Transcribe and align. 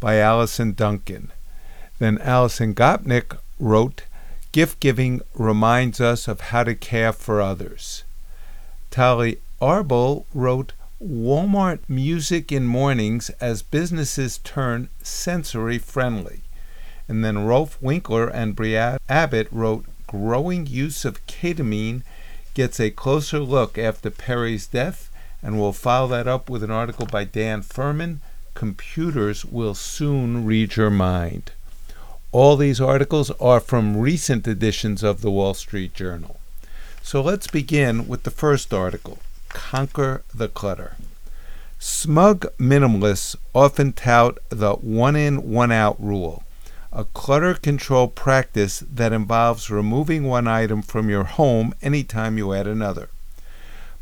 by 0.00 0.16
Allison 0.16 0.72
Duncan. 0.72 1.32
Then 1.98 2.18
Alison 2.18 2.74
Gopnik 2.74 3.36
wrote, 3.58 4.04
Gift 4.52 4.80
giving 4.80 5.20
reminds 5.34 6.00
us 6.00 6.26
of 6.26 6.40
how 6.40 6.64
to 6.64 6.74
care 6.74 7.12
for 7.12 7.40
others. 7.40 8.04
Tali 8.90 9.38
Arbel 9.60 10.24
wrote, 10.32 10.72
Walmart 11.02 11.80
music 11.88 12.50
in 12.50 12.66
mornings 12.66 13.30
as 13.40 13.62
businesses 13.62 14.38
turn 14.38 14.88
sensory 15.02 15.78
friendly. 15.78 16.40
And 17.06 17.24
then 17.24 17.44
Rolf 17.44 17.80
Winkler 17.80 18.28
and 18.28 18.56
Brianna 18.56 18.98
Abbott 19.08 19.48
wrote, 19.50 19.84
Growing 20.06 20.66
use 20.66 21.04
of 21.04 21.24
ketamine 21.26 22.02
gets 22.54 22.80
a 22.80 22.90
closer 22.90 23.38
look 23.38 23.78
after 23.78 24.10
Perry's 24.10 24.66
death, 24.66 25.10
and 25.42 25.60
we'll 25.60 25.72
follow 25.72 26.08
that 26.08 26.26
up 26.26 26.48
with 26.50 26.64
an 26.64 26.70
article 26.70 27.06
by 27.06 27.24
Dan 27.24 27.62
Furman 27.62 28.20
computers 28.58 29.44
will 29.44 29.72
soon 29.72 30.44
read 30.44 30.74
your 30.74 30.90
mind. 30.90 31.52
All 32.32 32.56
these 32.56 32.80
articles 32.80 33.30
are 33.40 33.60
from 33.60 33.96
recent 33.96 34.48
editions 34.48 35.04
of 35.04 35.20
the 35.20 35.30
Wall 35.30 35.54
Street 35.54 35.94
Journal. 35.94 36.40
So 37.00 37.22
let's 37.22 37.46
begin 37.46 38.08
with 38.08 38.24
the 38.24 38.32
first 38.32 38.74
article 38.74 39.20
Conquer 39.48 40.24
the 40.34 40.48
Clutter. 40.48 40.96
Smug 41.78 42.46
minimalists 42.58 43.36
often 43.54 43.92
tout 43.92 44.38
the 44.48 44.72
one 44.72 45.14
in, 45.14 45.52
one 45.52 45.70
out 45.70 45.94
rule, 46.02 46.42
a 46.92 47.04
clutter 47.04 47.54
control 47.54 48.08
practice 48.08 48.80
that 48.80 49.12
involves 49.12 49.70
removing 49.70 50.24
one 50.24 50.48
item 50.48 50.82
from 50.82 51.08
your 51.08 51.22
home 51.22 51.72
anytime 51.80 52.36
you 52.36 52.52
add 52.52 52.66
another. 52.66 53.08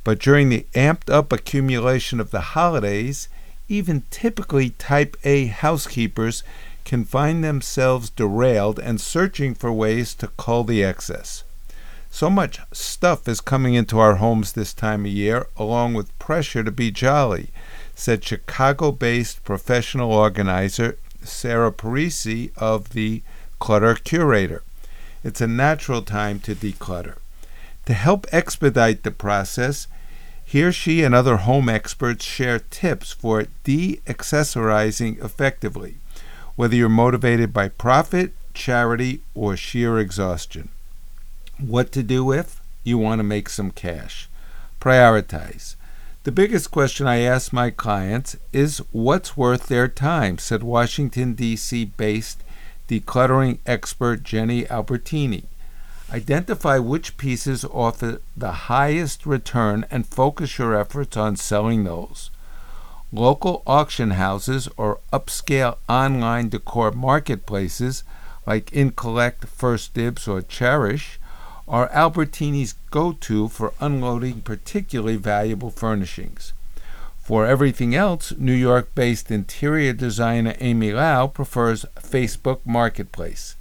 But 0.02 0.18
during 0.18 0.48
the 0.48 0.64
amped 0.72 1.12
up 1.12 1.30
accumulation 1.30 2.20
of 2.20 2.30
the 2.30 2.56
holidays, 2.56 3.28
even 3.68 4.02
typically 4.10 4.70
type 4.70 5.16
A 5.24 5.46
housekeepers 5.46 6.42
can 6.84 7.04
find 7.04 7.42
themselves 7.42 8.10
derailed 8.10 8.78
and 8.78 9.00
searching 9.00 9.54
for 9.54 9.72
ways 9.72 10.14
to 10.14 10.28
cull 10.36 10.64
the 10.64 10.84
excess. 10.84 11.42
So 12.10 12.30
much 12.30 12.60
stuff 12.72 13.28
is 13.28 13.40
coming 13.40 13.74
into 13.74 13.98
our 13.98 14.16
homes 14.16 14.52
this 14.52 14.72
time 14.72 15.04
of 15.04 15.12
year, 15.12 15.48
along 15.56 15.94
with 15.94 16.18
pressure 16.18 16.64
to 16.64 16.70
be 16.70 16.90
jolly, 16.90 17.50
said 17.94 18.24
Chicago 18.24 18.92
based 18.92 19.44
professional 19.44 20.12
organizer 20.12 20.96
Sarah 21.22 21.72
Parisi 21.72 22.52
of 22.56 22.90
the 22.90 23.22
Clutter 23.58 23.94
Curator. 23.94 24.62
It's 25.24 25.40
a 25.40 25.46
natural 25.46 26.02
time 26.02 26.38
to 26.40 26.54
declutter. 26.54 27.16
To 27.86 27.94
help 27.94 28.26
expedite 28.32 29.02
the 29.02 29.10
process, 29.10 29.86
here, 30.48 30.70
she 30.70 31.02
and 31.02 31.12
other 31.12 31.38
home 31.38 31.68
experts 31.68 32.24
share 32.24 32.60
tips 32.60 33.12
for 33.12 33.46
de 33.64 34.00
accessorizing 34.06 35.22
effectively, 35.22 35.96
whether 36.54 36.76
you're 36.76 36.88
motivated 36.88 37.52
by 37.52 37.68
profit, 37.68 38.32
charity, 38.54 39.22
or 39.34 39.56
sheer 39.56 39.98
exhaustion. 39.98 40.68
What 41.58 41.90
to 41.92 42.02
do 42.04 42.30
if 42.30 42.60
you 42.84 42.96
want 42.96 43.18
to 43.18 43.24
make 43.24 43.48
some 43.48 43.72
cash? 43.72 44.28
Prioritize. 44.80 45.74
The 46.22 46.30
biggest 46.30 46.70
question 46.70 47.08
I 47.08 47.18
ask 47.18 47.52
my 47.52 47.70
clients 47.70 48.36
is 48.52 48.78
what's 48.92 49.36
worth 49.36 49.66
their 49.66 49.88
time, 49.88 50.38
said 50.38 50.62
Washington, 50.62 51.34
D.C. 51.34 51.86
based 51.96 52.44
decluttering 52.88 53.58
expert 53.66 54.22
Jenny 54.22 54.64
Albertini. 54.64 55.46
Identify 56.12 56.78
which 56.78 57.16
pieces 57.16 57.64
offer 57.64 58.20
the 58.36 58.52
highest 58.52 59.26
return 59.26 59.84
and 59.90 60.06
focus 60.06 60.56
your 60.56 60.76
efforts 60.76 61.16
on 61.16 61.34
selling 61.34 61.82
those. 61.82 62.30
Local 63.12 63.62
auction 63.66 64.12
houses 64.12 64.68
or 64.76 65.00
upscale 65.12 65.78
online 65.88 66.48
decor 66.48 66.92
marketplaces 66.92 68.04
like 68.46 68.70
InCollect, 68.70 69.48
First 69.48 69.94
Dibs, 69.94 70.28
or 70.28 70.42
Chairish 70.42 71.18
are 71.66 71.90
Albertini's 71.90 72.74
go 72.92 73.12
to 73.12 73.48
for 73.48 73.74
unloading 73.80 74.42
particularly 74.42 75.16
valuable 75.16 75.70
furnishings. 75.70 76.52
For 77.18 77.44
everything 77.44 77.96
else, 77.96 78.32
New 78.38 78.52
York 78.52 78.94
based 78.94 79.32
interior 79.32 79.92
designer 79.92 80.54
Amy 80.60 80.92
Lau 80.92 81.26
prefers 81.26 81.84
Facebook 81.96 82.60
Marketplace. 82.64 83.56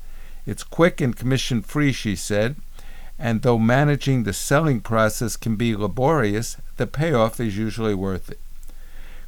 It's 0.46 0.64
quick 0.64 1.02
and 1.02 1.16
commission 1.16 1.62
free, 1.62 1.92
she 1.92 2.16
said, 2.16 2.56
and 3.18 3.42
though 3.42 3.58
managing 3.58 4.24
the 4.24 4.34
selling 4.34 4.82
process 4.82 5.38
can 5.38 5.56
be 5.56 5.76
laborious, 5.76 6.58
the 6.78 6.86
payoff 6.86 7.40
is 7.40 7.58
usually 7.58 7.96
worth 7.96 8.30
it. 8.30 8.40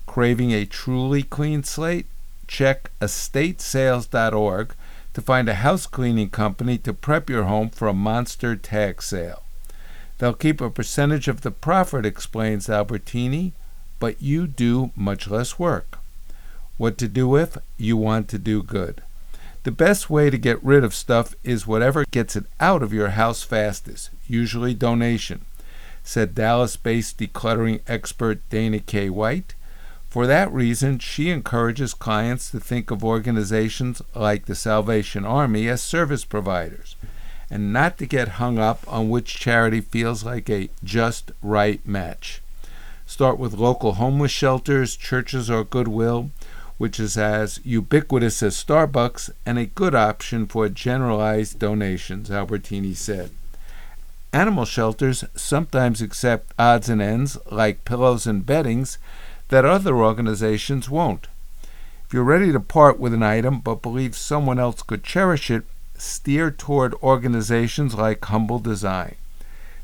Craving 0.05 0.51
a 0.51 0.65
truly 0.65 1.23
clean 1.23 1.63
slate? 1.63 2.05
Check 2.47 2.91
estatesales.org 3.01 4.73
to 5.13 5.21
find 5.21 5.49
a 5.49 5.55
house 5.55 5.87
cleaning 5.87 6.29
company 6.29 6.77
to 6.77 6.93
prep 6.93 7.29
your 7.29 7.45
home 7.45 7.69
for 7.69 7.87
a 7.87 7.93
monster 7.93 8.55
tag 8.55 9.01
sale. 9.01 9.43
They'll 10.17 10.33
keep 10.33 10.61
a 10.61 10.69
percentage 10.69 11.27
of 11.27 11.41
the 11.41 11.51
profit, 11.51 12.05
explains 12.05 12.67
Albertini, 12.67 13.53
but 13.99 14.21
you 14.21 14.47
do 14.47 14.91
much 14.95 15.27
less 15.27 15.57
work. 15.57 15.99
What 16.77 16.97
to 16.99 17.07
do 17.07 17.35
if 17.35 17.57
you 17.77 17.97
want 17.97 18.27
to 18.29 18.37
do 18.37 18.61
good. 18.61 19.01
The 19.67 19.71
best 19.71 20.09
way 20.09 20.29
to 20.29 20.37
get 20.37 20.63
rid 20.63 20.85
of 20.85 20.95
stuff 20.95 21.35
is 21.43 21.67
whatever 21.67 22.05
gets 22.09 22.37
it 22.37 22.45
out 22.57 22.81
of 22.81 22.93
your 22.93 23.09
house 23.09 23.43
fastest, 23.43 24.11
usually 24.25 24.73
donation, 24.73 25.43
said 26.05 26.33
Dallas 26.33 26.77
based 26.77 27.17
decluttering 27.17 27.81
expert 27.85 28.39
Dana 28.49 28.79
K. 28.79 29.09
White. 29.09 29.55
For 30.09 30.25
that 30.25 30.53
reason, 30.53 30.99
she 30.99 31.29
encourages 31.29 31.93
clients 31.93 32.49
to 32.51 32.61
think 32.61 32.91
of 32.91 33.03
organizations 33.03 34.01
like 34.15 34.45
the 34.45 34.55
Salvation 34.55 35.25
Army 35.25 35.67
as 35.67 35.81
service 35.81 36.23
providers 36.23 36.95
and 37.49 37.73
not 37.73 37.97
to 37.97 38.05
get 38.05 38.39
hung 38.39 38.57
up 38.57 38.85
on 38.87 39.09
which 39.09 39.37
charity 39.37 39.81
feels 39.81 40.23
like 40.23 40.49
a 40.49 40.69
just 40.81 41.33
right 41.41 41.85
match. 41.85 42.41
Start 43.05 43.37
with 43.37 43.53
local 43.53 43.95
homeless 43.95 44.31
shelters, 44.31 44.95
churches, 44.95 45.49
or 45.49 45.65
Goodwill 45.65 46.31
which 46.77 46.99
is 46.99 47.17
as 47.17 47.59
ubiquitous 47.63 48.43
as 48.43 48.63
Starbucks 48.63 49.29
and 49.45 49.57
a 49.57 49.65
good 49.65 49.95
option 49.95 50.45
for 50.45 50.69
generalized 50.69 51.59
donations, 51.59 52.29
Albertini 52.29 52.95
said. 52.95 53.31
Animal 54.33 54.65
shelters 54.65 55.23
sometimes 55.35 56.01
accept 56.01 56.53
odds 56.59 56.89
and 56.89 57.01
ends, 57.01 57.37
like 57.49 57.85
pillows 57.85 58.27
and 58.27 58.45
beddings, 58.45 58.97
that 59.49 59.65
other 59.65 59.95
organizations 59.95 60.89
won't. 60.89 61.27
If 62.05 62.13
you're 62.13 62.23
ready 62.23 62.51
to 62.51 62.59
part 62.59 62.99
with 62.99 63.13
an 63.13 63.23
item 63.23 63.59
but 63.59 63.81
believe 63.81 64.15
someone 64.15 64.59
else 64.59 64.81
could 64.81 65.03
cherish 65.03 65.49
it, 65.49 65.63
steer 65.97 66.51
toward 66.51 66.93
organizations 66.95 67.95
like 67.95 68.23
Humble 68.23 68.59
Design. 68.59 69.15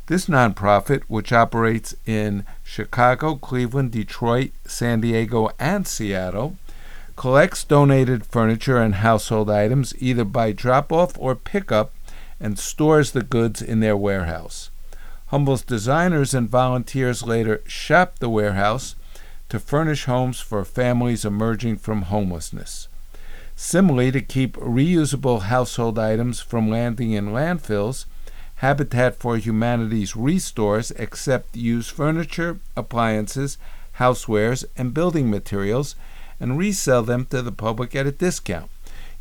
This 0.08 0.28
nonprofit, 0.28 1.04
which 1.08 1.32
operates 1.32 1.96
in 2.06 2.46
Chicago, 2.64 3.36
Cleveland, 3.36 3.92
Detroit, 3.92 4.52
San 4.66 5.02
Diego, 5.02 5.50
and 5.60 5.88
Seattle, 5.88 6.58
collects 7.16 7.64
donated 7.64 8.26
furniture 8.26 8.78
and 8.78 8.96
household 8.96 9.50
items 9.50 9.94
either 10.00 10.26
by 10.26 10.52
drop 10.52 10.92
off 10.92 11.18
or 11.18 11.36
pickup 11.36 11.94
and 12.40 12.58
stores 12.58 13.12
the 13.12 13.24
goods 13.24 13.62
in 13.62 13.80
their 13.80 13.98
warehouse. 13.98 14.70
Humble's 15.28 15.64
designers 15.64 16.34
and 16.34 16.50
volunteers 16.50 17.24
later 17.24 17.62
shop 17.66 18.20
the 18.20 18.30
warehouse 18.30 18.96
to 19.50 19.60
furnish 19.60 20.06
homes 20.06 20.40
for 20.40 20.66
families 20.66 21.26
emerging 21.26 21.78
from 21.78 22.04
homelessness. 22.04 22.88
Similarly, 23.56 24.12
to 24.12 24.22
keep 24.22 24.56
reusable 24.58 25.44
household 25.44 26.00
items 26.00 26.40
from 26.40 26.70
landing 26.70 27.12
in 27.12 27.28
landfills, 27.28 28.06
Habitat 28.56 29.16
for 29.16 29.38
Humanity's 29.38 30.16
restores 30.16 30.92
accept 30.98 31.56
used 31.56 31.92
furniture, 31.92 32.60
appliances, 32.76 33.58
housewares, 34.00 34.66
and 34.76 34.94
building 34.94 35.30
materials 35.30 35.96
and 36.44 36.58
resell 36.58 37.04
them 37.04 37.26
to 37.26 37.42
the 37.42 37.54
public 37.54 37.96
at 37.96 38.06
a 38.06 38.12
discount, 38.12 38.70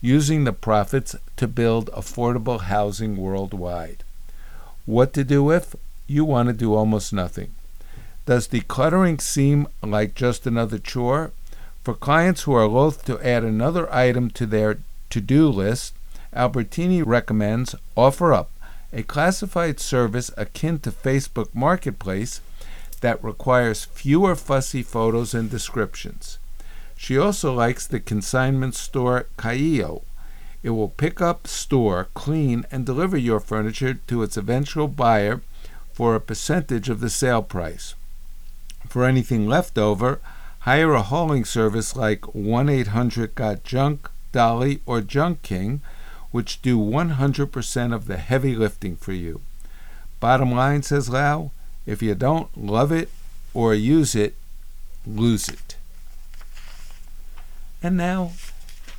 using 0.00 0.42
the 0.42 0.52
profits 0.52 1.14
to 1.36 1.46
build 1.46 1.88
affordable 1.92 2.62
housing 2.62 3.16
worldwide. 3.16 4.02
What 4.86 5.12
to 5.12 5.22
do 5.22 5.52
if 5.52 5.76
you 6.08 6.24
want 6.24 6.48
to 6.48 6.52
do 6.52 6.74
almost 6.74 7.12
nothing? 7.12 7.54
Does 8.26 8.48
decluttering 8.48 9.20
seem 9.20 9.68
like 9.84 10.16
just 10.16 10.48
another 10.48 10.80
chore? 10.80 11.30
For 11.84 11.94
clients 11.94 12.42
who 12.42 12.54
are 12.54 12.66
loath 12.66 13.04
to 13.04 13.24
add 13.24 13.44
another 13.44 13.92
item 13.94 14.28
to 14.30 14.44
their 14.44 14.78
to 15.10 15.20
do 15.20 15.48
list, 15.48 15.94
Albertini 16.34 17.04
recommends 17.06 17.76
OfferUp, 17.96 18.48
a 18.92 19.04
classified 19.04 19.78
service 19.78 20.32
akin 20.36 20.80
to 20.80 20.90
Facebook 20.90 21.54
Marketplace 21.54 22.40
that 23.00 23.22
requires 23.22 23.84
fewer 23.84 24.34
fussy 24.34 24.82
photos 24.82 25.34
and 25.34 25.48
descriptions. 25.48 26.38
She 27.02 27.18
also 27.18 27.52
likes 27.52 27.84
the 27.84 27.98
consignment 27.98 28.76
store 28.76 29.26
Kaiyo. 29.36 30.02
It 30.62 30.70
will 30.70 30.90
pick 30.90 31.20
up, 31.20 31.48
store, 31.48 32.06
clean, 32.14 32.64
and 32.70 32.86
deliver 32.86 33.16
your 33.16 33.40
furniture 33.40 33.94
to 33.94 34.22
its 34.22 34.36
eventual 34.36 34.86
buyer 34.86 35.40
for 35.92 36.14
a 36.14 36.20
percentage 36.20 36.88
of 36.88 37.00
the 37.00 37.10
sale 37.10 37.42
price. 37.42 37.96
For 38.88 39.04
anything 39.04 39.48
left 39.48 39.78
over, 39.78 40.20
hire 40.60 40.94
a 40.94 41.02
hauling 41.02 41.44
service 41.44 41.96
like 41.96 42.36
1 42.36 42.68
800 42.68 43.34
Got 43.34 43.64
Junk, 43.64 44.08
Dolly, 44.30 44.80
or 44.86 45.00
Junk 45.00 45.42
King, 45.42 45.80
which 46.30 46.62
do 46.62 46.78
100% 46.78 47.92
of 47.92 48.06
the 48.06 48.18
heavy 48.18 48.54
lifting 48.54 48.94
for 48.94 49.12
you. 49.12 49.40
Bottom 50.20 50.52
line, 50.52 50.84
says 50.84 51.10
Lau, 51.10 51.50
if 51.84 52.00
you 52.00 52.14
don't 52.14 52.56
love 52.56 52.92
it 52.92 53.10
or 53.52 53.74
use 53.74 54.14
it, 54.14 54.36
lose 55.04 55.48
it. 55.48 55.71
And 57.82 57.96
now, 57.96 58.32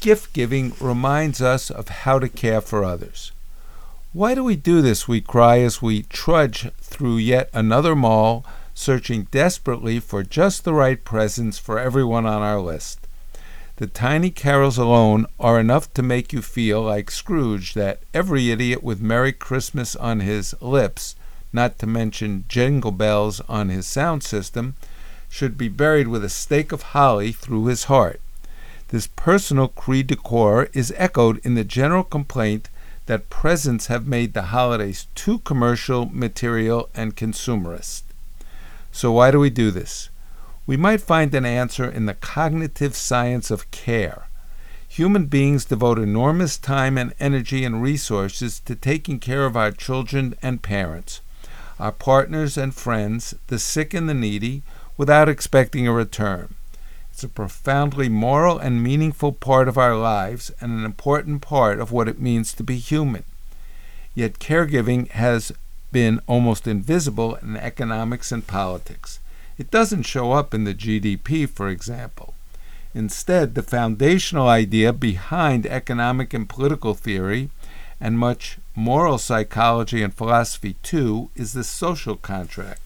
gift 0.01 0.33
giving 0.33 0.73
reminds 0.79 1.41
us 1.41 1.69
of 1.71 1.89
how 1.89 2.19
to 2.19 2.27
care 2.27 2.61
for 2.61 2.83
others. 2.83 3.31
Why 4.11 4.35
do 4.35 4.43
we 4.43 4.55
do 4.55 4.81
this? 4.81 5.07
We 5.07 5.21
cry 5.21 5.59
as 5.59 5.81
we 5.81 6.03
trudge 6.03 6.71
through 6.81 7.17
yet 7.17 7.49
another 7.53 7.95
mall, 7.95 8.45
searching 8.73 9.27
desperately 9.31 9.99
for 9.99 10.23
just 10.23 10.63
the 10.63 10.73
right 10.73 11.03
presents 11.03 11.57
for 11.57 11.79
everyone 11.79 12.25
on 12.25 12.41
our 12.41 12.59
list. 12.59 12.99
The 13.77 13.87
tiny 13.87 14.29
carols 14.29 14.77
alone 14.77 15.25
are 15.39 15.59
enough 15.59 15.93
to 15.95 16.03
make 16.03 16.33
you 16.33 16.41
feel 16.41 16.81
like 16.83 17.09
Scrooge 17.09 17.73
that 17.73 18.01
every 18.13 18.51
idiot 18.51 18.83
with 18.83 19.01
Merry 19.01 19.31
Christmas 19.31 19.95
on 19.95 20.19
his 20.19 20.53
lips 20.61 21.15
not 21.53 21.77
to 21.77 21.87
mention 21.87 22.45
jingle 22.47 22.91
bells 22.91 23.39
on 23.41 23.69
his 23.69 23.85
sound 23.85 24.23
system, 24.23 24.75
should 25.29 25.57
be 25.57 25.69
buried 25.69 26.07
with 26.07 26.23
a 26.23 26.29
stake 26.29 26.71
of 26.71 26.81
holly 26.81 27.31
through 27.31 27.65
his 27.67 27.85
heart. 27.85 28.19
This 28.93 29.07
personal 29.07 29.69
cri 29.69 30.03
de 30.03 30.15
coeur 30.15 30.69
is 30.71 30.93
echoed 30.95 31.39
in 31.43 31.55
the 31.55 31.63
general 31.63 32.03
complaint 32.03 32.69
that 33.07 33.27
presents 33.27 33.87
have 33.87 34.05
made 34.05 34.35
the 34.35 34.53
holidays 34.53 35.07
too 35.15 35.39
commercial, 35.39 36.05
material, 36.13 36.89
and 36.93 37.15
consumerist. 37.15 38.03
So, 38.91 39.11
why 39.11 39.31
do 39.31 39.39
we 39.39 39.49
do 39.49 39.71
this? 39.71 40.09
We 40.67 40.77
might 40.77 41.01
find 41.01 41.33
an 41.33 41.43
answer 41.43 41.89
in 41.89 42.05
the 42.05 42.13
cognitive 42.13 42.95
science 42.95 43.49
of 43.49 43.71
care. 43.71 44.27
Human 44.87 45.25
beings 45.25 45.65
devote 45.65 45.97
enormous 45.97 46.55
time 46.55 46.95
and 46.95 47.15
energy 47.19 47.65
and 47.65 47.81
resources 47.81 48.59
to 48.59 48.75
taking 48.75 49.17
care 49.17 49.47
of 49.47 49.57
our 49.57 49.71
children 49.71 50.35
and 50.43 50.61
parents 50.61 51.21
our 51.79 51.91
partners 51.91 52.59
and 52.59 52.75
friends, 52.75 53.33
the 53.47 53.57
sick 53.57 53.95
and 53.95 54.07
the 54.07 54.13
needy, 54.13 54.61
without 54.97 55.27
expecting 55.27 55.87
a 55.87 55.91
return. 55.91 56.53
It's 57.13 57.23
a 57.23 57.29
profoundly 57.29 58.09
moral 58.09 58.57
and 58.57 58.81
meaningful 58.81 59.33
part 59.33 59.67
of 59.67 59.77
our 59.77 59.95
lives 59.95 60.51
and 60.59 60.71
an 60.71 60.83
important 60.83 61.43
part 61.43 61.79
of 61.79 61.91
what 61.91 62.07
it 62.07 62.19
means 62.19 62.53
to 62.53 62.63
be 62.63 62.77
human. 62.79 63.23
Yet 64.15 64.39
caregiving 64.39 65.07
has 65.09 65.51
been 65.91 66.21
almost 66.25 66.65
invisible 66.65 67.35
in 67.35 67.55
economics 67.55 68.31
and 68.31 68.47
politics. 68.47 69.19
It 69.59 69.69
doesn't 69.69 70.07
show 70.07 70.31
up 70.31 70.55
in 70.55 70.63
the 70.63 70.73
GDP, 70.73 71.47
for 71.47 71.69
example. 71.69 72.33
Instead, 72.95 73.53
the 73.53 73.61
foundational 73.61 74.47
idea 74.47 74.91
behind 74.91 75.67
economic 75.67 76.33
and 76.33 76.49
political 76.49 76.95
theory 76.95 77.51
and 78.01 78.17
much 78.17 78.57
moral 78.73 79.19
psychology 79.19 80.01
and 80.01 80.15
philosophy 80.15 80.77
too, 80.81 81.29
is 81.35 81.53
the 81.53 81.63
social 81.63 82.15
contract. 82.15 82.82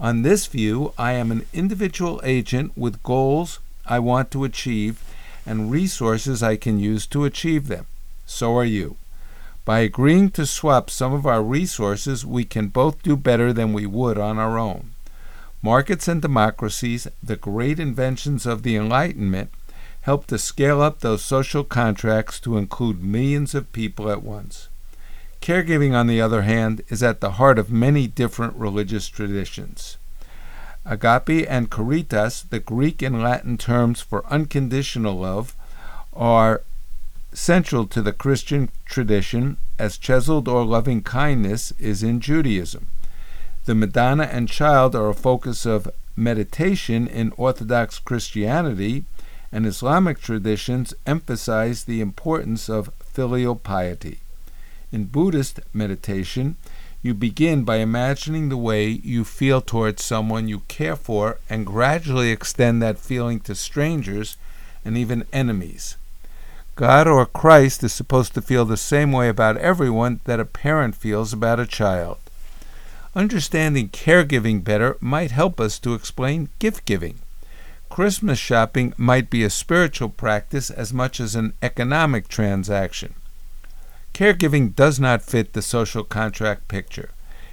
On 0.00 0.22
this 0.22 0.46
view, 0.46 0.92
I 0.98 1.12
am 1.12 1.30
an 1.30 1.46
individual 1.52 2.20
agent 2.24 2.72
with 2.76 3.02
goals 3.02 3.60
I 3.86 4.00
want 4.00 4.30
to 4.32 4.44
achieve 4.44 5.02
and 5.46 5.70
resources 5.70 6.42
I 6.42 6.56
can 6.56 6.78
use 6.78 7.06
to 7.08 7.24
achieve 7.24 7.68
them. 7.68 7.86
So 8.26 8.56
are 8.56 8.64
you. 8.64 8.96
By 9.64 9.80
agreeing 9.80 10.30
to 10.32 10.46
swap 10.46 10.90
some 10.90 11.12
of 11.12 11.26
our 11.26 11.42
resources, 11.42 12.26
we 12.26 12.44
can 12.44 12.68
both 12.68 13.02
do 13.02 13.16
better 13.16 13.52
than 13.52 13.72
we 13.72 13.86
would 13.86 14.18
on 14.18 14.38
our 14.38 14.58
own. 14.58 14.90
Markets 15.62 16.08
and 16.08 16.20
democracies, 16.20 17.06
the 17.22 17.36
great 17.36 17.78
inventions 17.78 18.44
of 18.46 18.62
the 18.62 18.76
Enlightenment, 18.76 19.50
help 20.02 20.26
to 20.26 20.38
scale 20.38 20.82
up 20.82 21.00
those 21.00 21.24
social 21.24 21.64
contracts 21.64 22.38
to 22.40 22.58
include 22.58 23.02
millions 23.02 23.54
of 23.54 23.72
people 23.72 24.10
at 24.10 24.22
once. 24.22 24.68
Caregiving, 25.44 25.94
on 25.94 26.06
the 26.06 26.22
other 26.22 26.40
hand, 26.40 26.80
is 26.88 27.02
at 27.02 27.20
the 27.20 27.32
heart 27.32 27.58
of 27.58 27.70
many 27.70 28.06
different 28.06 28.56
religious 28.56 29.08
traditions. 29.08 29.98
Agape 30.86 31.46
and 31.50 31.68
caritas, 31.68 32.46
the 32.48 32.60
Greek 32.60 33.02
and 33.02 33.22
Latin 33.22 33.58
terms 33.58 34.00
for 34.00 34.24
unconditional 34.28 35.18
love, 35.18 35.54
are 36.14 36.62
central 37.34 37.86
to 37.88 38.00
the 38.00 38.14
Christian 38.14 38.70
tradition 38.86 39.58
as 39.78 39.98
chesed 39.98 40.48
or 40.48 40.64
loving 40.64 41.02
kindness 41.02 41.74
is 41.78 42.02
in 42.02 42.20
Judaism. 42.20 42.86
The 43.66 43.74
Madonna 43.74 44.24
and 44.24 44.48
Child 44.48 44.96
are 44.96 45.10
a 45.10 45.14
focus 45.14 45.66
of 45.66 45.90
meditation 46.16 47.06
in 47.06 47.34
Orthodox 47.36 47.98
Christianity, 47.98 49.04
and 49.52 49.66
Islamic 49.66 50.22
traditions 50.22 50.94
emphasize 51.06 51.84
the 51.84 52.00
importance 52.00 52.70
of 52.70 52.94
filial 53.04 53.56
piety. 53.56 54.20
In 54.94 55.06
Buddhist 55.06 55.58
meditation, 55.72 56.54
you 57.02 57.14
begin 57.14 57.64
by 57.64 57.78
imagining 57.78 58.48
the 58.48 58.56
way 58.56 58.86
you 58.86 59.24
feel 59.24 59.60
towards 59.60 60.04
someone 60.04 60.46
you 60.46 60.60
care 60.68 60.94
for 60.94 61.40
and 61.50 61.66
gradually 61.66 62.30
extend 62.30 62.80
that 62.80 63.00
feeling 63.00 63.40
to 63.40 63.56
strangers 63.56 64.36
and 64.84 64.96
even 64.96 65.26
enemies. 65.32 65.96
God 66.76 67.08
or 67.08 67.26
Christ 67.26 67.82
is 67.82 67.92
supposed 67.92 68.34
to 68.34 68.40
feel 68.40 68.64
the 68.64 68.76
same 68.76 69.10
way 69.10 69.28
about 69.28 69.56
everyone 69.56 70.20
that 70.26 70.38
a 70.38 70.44
parent 70.44 70.94
feels 70.94 71.32
about 71.32 71.58
a 71.58 71.66
child. 71.66 72.18
Understanding 73.16 73.88
caregiving 73.88 74.62
better 74.62 74.96
might 75.00 75.32
help 75.32 75.58
us 75.58 75.80
to 75.80 75.94
explain 75.94 76.50
gift 76.60 76.84
giving. 76.84 77.18
Christmas 77.90 78.38
shopping 78.38 78.94
might 78.96 79.28
be 79.28 79.42
a 79.42 79.50
spiritual 79.50 80.08
practice 80.08 80.70
as 80.70 80.92
much 80.92 81.18
as 81.18 81.34
an 81.34 81.54
economic 81.62 82.28
transaction. 82.28 83.16
Caregiving 84.14 84.76
does 84.76 85.00
not 85.00 85.22
fit 85.22 85.54
the 85.54 85.60
social 85.60 86.04
contract 86.04 86.68
picture. 86.68 87.10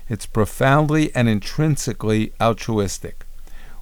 It's 0.08 0.27
profoundly 0.27 1.13
and 1.15 1.27
intrinsically 1.27 2.34
altruistic. 2.39 3.25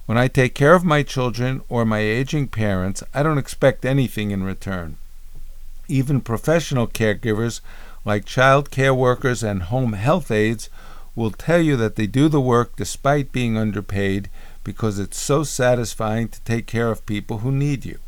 When 0.06 0.16
I 0.16 0.28
take 0.28 0.54
care 0.54 0.74
of 0.74 0.82
my 0.82 1.02
children 1.02 1.60
or 1.68 1.84
my 1.84 1.98
aging 1.98 2.48
parents, 2.48 3.02
I 3.12 3.22
don't 3.22 3.36
expect 3.36 3.84
anything 3.84 4.30
in 4.30 4.44
return. 4.44 4.96
Even 5.88 6.22
professional 6.22 6.86
caregivers, 6.86 7.60
like 8.06 8.24
child 8.24 8.70
care 8.70 8.94
workers 8.94 9.42
and 9.42 9.64
home 9.64 9.92
health 9.92 10.30
aides, 10.30 10.70
will 11.14 11.32
tell 11.32 11.60
you 11.60 11.76
that 11.76 11.96
they 11.96 12.06
do 12.06 12.30
the 12.30 12.40
work 12.40 12.76
despite 12.76 13.30
being 13.30 13.58
underpaid 13.58 14.30
because 14.64 14.98
it's 14.98 15.20
so 15.20 15.42
satisfying 15.44 16.28
to 16.28 16.40
take 16.44 16.66
care 16.66 16.90
of 16.90 17.04
people 17.04 17.38
who 17.38 17.52
need 17.52 17.84
you. 17.84 17.98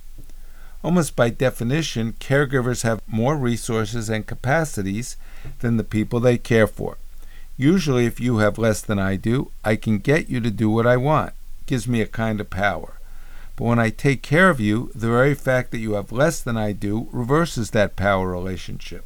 Almost 0.83 1.15
by 1.15 1.31
definition, 1.31 2.15
caregivers 2.15 2.83
have 2.83 3.01
more 3.07 3.37
resources 3.37 4.09
and 4.09 4.27
capacities 4.27 5.17
than 5.61 5.77
the 5.77 5.85
people 5.85 6.19
they 6.19 6.39
care 6.39 6.67
for. 6.67 6.99
Usually, 7.57 8.07
if 8.07 8.19
you 8.19 8.39
have 8.39 8.59
less 8.59 8.81
than 8.81 8.99
I 8.99 9.17
do, 9.17 9.53
I 9.65 9.77
can 9.77 9.99
get 9.99 10.29
you 10.29 10.41
to 10.41 10.51
do 10.51 10.69
what 10.69 10.87
I 10.87 10.97
want. 10.97 11.35
It 11.61 11.67
gives 11.67 11.87
me 11.87 12.01
a 12.01 12.07
kind 12.07 12.41
of 12.41 12.51
power. 12.51 12.95
But 13.55 13.65
when 13.65 13.79
I 13.79 13.91
take 13.91 14.23
care 14.23 14.51
of 14.51 14.59
you, 14.59 14.91
the 14.95 15.09
very 15.09 15.35
fact 15.35 15.71
that 15.71 15.79
you 15.79 15.93
have 15.93 16.11
less 16.11 16.41
than 16.41 16.57
I 16.57 16.73
do 16.73 17.09
reverses 17.13 17.71
that 17.71 17.95
power 17.95 18.29
relationship. 18.29 19.05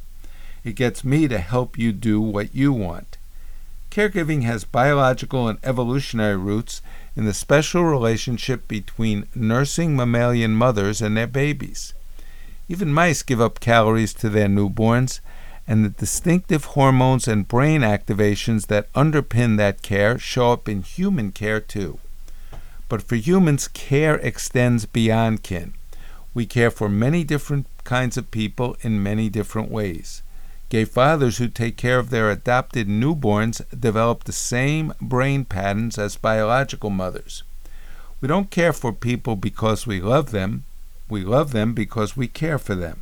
It 0.63 0.75
gets 0.75 1.03
me 1.03 1.27
to 1.27 1.37
help 1.37 1.77
you 1.77 1.91
do 1.91 2.19
what 2.19 2.55
you 2.55 2.73
want. 2.73 3.16
Caregiving 3.91 4.43
has 4.43 4.63
biological 4.63 5.47
and 5.47 5.59
evolutionary 5.63 6.37
roots 6.37 6.81
in 7.15 7.25
the 7.25 7.33
special 7.33 7.83
relationship 7.83 8.67
between 8.67 9.27
nursing 9.33 9.95
mammalian 9.95 10.53
mothers 10.55 11.01
and 11.01 11.17
their 11.17 11.27
babies. 11.27 11.93
Even 12.69 12.93
mice 12.93 13.23
give 13.23 13.41
up 13.41 13.59
calories 13.59 14.13
to 14.13 14.29
their 14.29 14.47
newborns, 14.47 15.19
and 15.67 15.83
the 15.83 15.89
distinctive 15.89 16.65
hormones 16.65 17.27
and 17.27 17.47
brain 17.47 17.81
activations 17.81 18.67
that 18.67 18.91
underpin 18.93 19.57
that 19.57 19.81
care 19.81 20.17
show 20.17 20.51
up 20.53 20.69
in 20.69 20.81
human 20.81 21.31
care 21.31 21.59
too. 21.59 21.99
But 22.89 23.01
for 23.01 23.15
humans, 23.15 23.67
care 23.67 24.15
extends 24.15 24.85
beyond 24.85 25.43
kin. 25.43 25.73
We 26.33 26.45
care 26.45 26.71
for 26.71 26.87
many 26.87 27.23
different 27.23 27.67
kinds 27.83 28.15
of 28.15 28.31
people 28.31 28.77
in 28.81 29.03
many 29.03 29.27
different 29.27 29.71
ways. 29.71 30.21
Gay 30.69 30.83
fathers 30.83 31.37
who 31.37 31.47
take 31.47 31.77
care 31.77 31.97
of 31.97 32.09
their 32.09 32.29
adopted 32.29 32.87
newborns 32.89 33.61
develop 33.79 34.23
the 34.25 34.33
same 34.33 34.93
brain 35.01 35.45
patterns 35.45 35.97
as 35.97 36.17
biological 36.17 36.89
mothers. 36.89 37.43
We 38.19 38.27
don't 38.27 38.51
care 38.51 38.73
for 38.73 38.91
people 38.91 39.35
because 39.35 39.87
we 39.87 40.01
love 40.01 40.31
them, 40.31 40.65
We 41.09 41.23
love 41.23 41.51
them 41.51 41.73
because 41.73 42.17
we 42.17 42.27
care 42.27 42.59
for 42.59 42.75
them. 42.75 43.01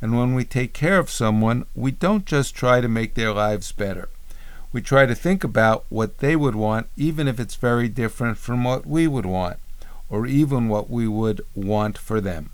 And 0.00 0.16
when 0.16 0.34
we 0.34 0.44
take 0.44 0.72
care 0.72 0.98
of 0.98 1.10
someone, 1.10 1.66
we 1.74 1.92
don't 1.92 2.26
just 2.26 2.56
try 2.56 2.80
to 2.80 2.88
make 2.88 3.14
their 3.14 3.32
lives 3.32 3.70
better. 3.70 4.08
We 4.72 4.82
try 4.82 5.06
to 5.06 5.14
think 5.14 5.44
about 5.44 5.84
what 5.88 6.18
they 6.18 6.34
would 6.34 6.56
want, 6.56 6.88
even 6.96 7.28
if 7.28 7.38
it's 7.38 7.54
very 7.54 7.88
different 7.88 8.38
from 8.38 8.64
what 8.64 8.86
we 8.86 9.06
would 9.06 9.26
want, 9.26 9.58
or 10.10 10.26
even 10.26 10.68
what 10.68 10.90
we 10.90 11.06
would 11.06 11.42
want 11.54 11.96
for 11.96 12.20
them. 12.20 12.50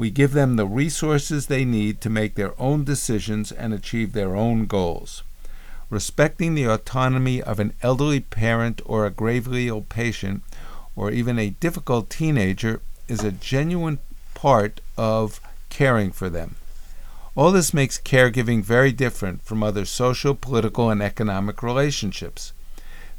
We 0.00 0.10
give 0.10 0.32
them 0.32 0.56
the 0.56 0.64
resources 0.64 1.46
they 1.46 1.66
need 1.66 2.00
to 2.00 2.08
make 2.08 2.34
their 2.34 2.58
own 2.58 2.84
decisions 2.84 3.52
and 3.52 3.74
achieve 3.74 4.14
their 4.14 4.34
own 4.34 4.64
goals. 4.64 5.22
Respecting 5.90 6.54
the 6.54 6.64
autonomy 6.64 7.42
of 7.42 7.60
an 7.60 7.74
elderly 7.82 8.20
parent 8.20 8.80
or 8.86 9.04
a 9.04 9.10
gravely 9.10 9.68
ill 9.68 9.82
patient, 9.82 10.42
or 10.96 11.10
even 11.10 11.38
a 11.38 11.50
difficult 11.50 12.08
teenager, 12.08 12.80
is 13.08 13.22
a 13.22 13.30
genuine 13.30 13.98
part 14.32 14.80
of 14.96 15.38
caring 15.68 16.12
for 16.12 16.30
them. 16.30 16.56
All 17.34 17.52
this 17.52 17.74
makes 17.74 18.00
caregiving 18.00 18.64
very 18.64 18.92
different 18.92 19.42
from 19.42 19.62
other 19.62 19.84
social, 19.84 20.34
political, 20.34 20.88
and 20.88 21.02
economic 21.02 21.62
relationships. 21.62 22.54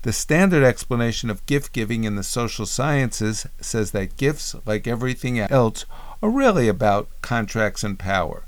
The 0.02 0.12
standard 0.12 0.64
explanation 0.64 1.30
of 1.30 1.46
gift 1.46 1.74
giving 1.74 2.06
in 2.06 2.16
the 2.16 2.24
social 2.24 2.66
sciences 2.66 3.46
says 3.60 3.92
that 3.92 4.18
gifts, 4.18 4.56
like 4.66 4.88
everything 4.88 5.38
else, 5.38 5.86
are 6.22 6.30
really 6.30 6.68
about 6.68 7.10
contracts 7.22 7.84
and 7.84 7.98
power. 7.98 8.44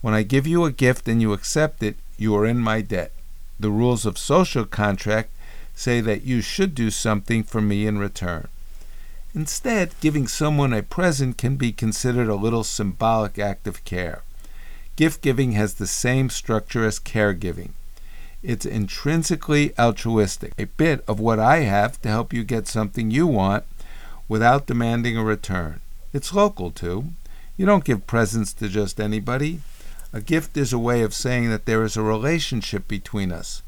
When 0.00 0.14
I 0.14 0.22
give 0.22 0.46
you 0.46 0.64
a 0.64 0.72
gift 0.72 1.08
and 1.08 1.20
you 1.20 1.32
accept 1.32 1.82
it, 1.82 1.96
you 2.18 2.36
are 2.36 2.44
in 2.44 2.58
my 2.58 2.80
debt. 2.80 3.12
The 3.58 3.70
rules 3.70 4.04
of 4.04 4.18
social 4.18 4.64
contract 4.64 5.30
say 5.74 6.00
that 6.00 6.22
you 6.22 6.40
should 6.40 6.74
do 6.74 6.90
something 6.90 7.42
for 7.42 7.60
me 7.60 7.86
in 7.86 7.98
return. 7.98 8.48
Instead, 9.34 9.98
giving 10.00 10.28
someone 10.28 10.72
a 10.72 10.82
present 10.82 11.38
can 11.38 11.56
be 11.56 11.72
considered 11.72 12.28
a 12.28 12.36
little 12.36 12.62
symbolic 12.62 13.38
act 13.38 13.66
of 13.66 13.84
care. 13.84 14.22
Gift 14.96 15.22
giving 15.22 15.52
has 15.52 15.74
the 15.74 15.88
same 15.88 16.30
structure 16.30 16.84
as 16.84 17.00
caregiving. 17.00 17.70
It's 18.44 18.66
intrinsically 18.66 19.76
altruistic, 19.78 20.52
a 20.58 20.66
bit 20.66 21.02
of 21.08 21.18
what 21.18 21.40
I 21.40 21.60
have 21.60 22.00
to 22.02 22.08
help 22.08 22.32
you 22.32 22.44
get 22.44 22.68
something 22.68 23.10
you 23.10 23.26
want 23.26 23.64
without 24.28 24.66
demanding 24.66 25.16
a 25.16 25.24
return. 25.24 25.80
It's 26.14 26.32
local, 26.32 26.70
too. 26.70 27.06
You 27.56 27.66
don't 27.66 27.84
give 27.84 28.06
presents 28.06 28.52
to 28.54 28.68
just 28.68 29.00
anybody. 29.00 29.60
A 30.12 30.20
gift 30.20 30.56
is 30.56 30.72
a 30.72 30.78
way 30.78 31.02
of 31.02 31.12
saying 31.12 31.50
that 31.50 31.66
there 31.66 31.82
is 31.82 31.96
a 31.96 32.02
relationship 32.02 32.86
between 32.86 33.32
us, 33.32 33.62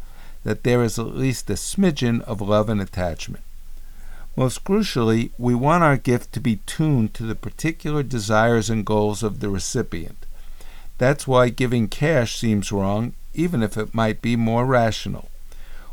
that 0.44 0.62
there 0.62 0.84
is 0.84 0.96
at 0.96 1.16
least 1.16 1.50
a 1.50 1.54
smidgen 1.54 2.22
of 2.22 2.40
love 2.40 2.68
and 2.68 2.80
attachment. 2.80 3.42
Most 4.36 4.62
crucially, 4.62 5.30
we 5.38 5.56
want 5.56 5.82
our 5.82 5.96
gift 5.96 6.32
to 6.34 6.40
be 6.40 6.60
tuned 6.66 7.14
to 7.14 7.24
the 7.24 7.34
particular 7.34 8.04
desires 8.04 8.70
and 8.70 8.86
goals 8.86 9.24
of 9.24 9.40
the 9.40 9.48
recipient. 9.48 10.24
That's 10.98 11.26
why 11.26 11.48
giving 11.48 11.88
cash 11.88 12.36
seems 12.36 12.70
wrong, 12.70 13.14
even 13.34 13.60
if 13.60 13.76
it 13.76 13.92
might 13.94 14.22
be 14.22 14.36
more 14.36 14.64
rational. 14.64 15.30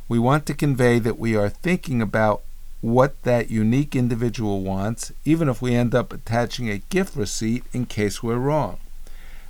We 0.07 0.19
want 0.19 0.45
to 0.45 0.53
convey 0.53 1.00
that 1.00 1.17
we 1.17 1.36
are 1.36 1.50
thinking 1.50 2.00
about 2.00 2.43
what 2.84 3.24
that 3.24 3.50
unique 3.50 3.96
individual 3.96 4.60
wants, 4.60 5.13
even 5.24 5.48
if 5.48 5.62
we 5.62 5.74
end 5.74 5.96
up 5.96 6.12
attaching 6.12 6.70
a 6.70 6.80
gift 6.90 7.16
receipt 7.16 7.63
in 7.72 7.86
case 7.86 8.22
we're 8.22 8.36
wrong. 8.36 8.78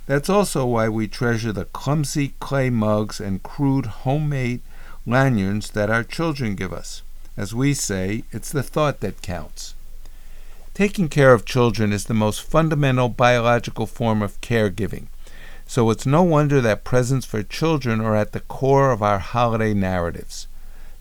That's 0.06 0.28
also 0.28 0.64
why 0.66 0.88
we 0.88 1.08
treasure 1.08 1.50
the 1.50 1.64
clumsy 1.64 2.34
clay 2.38 2.70
mugs 2.70 3.18
and 3.18 3.42
crude 3.42 3.86
homemade 3.86 4.60
lanyards 5.04 5.72
that 5.72 5.90
our 5.90 6.04
children 6.04 6.54
give 6.54 6.72
us. 6.72 7.02
As 7.36 7.52
we 7.52 7.74
say, 7.74 8.22
it's 8.30 8.52
the 8.52 8.62
thought 8.62 9.00
that 9.00 9.20
counts. 9.20 9.74
Taking 10.72 11.08
care 11.08 11.32
of 11.32 11.44
children 11.44 11.92
is 11.92 12.04
the 12.04 12.14
most 12.14 12.40
fundamental 12.40 13.08
biological 13.08 13.86
form 13.86 14.22
of 14.22 14.40
caregiving. 14.42 15.06
So 15.66 15.90
it's 15.90 16.06
no 16.06 16.22
wonder 16.22 16.60
that 16.60 16.84
presents 16.84 17.26
for 17.26 17.42
children 17.42 18.00
are 18.00 18.14
at 18.14 18.30
the 18.30 18.40
core 18.40 18.92
of 18.92 19.02
our 19.02 19.18
holiday 19.18 19.74
narratives. 19.74 20.46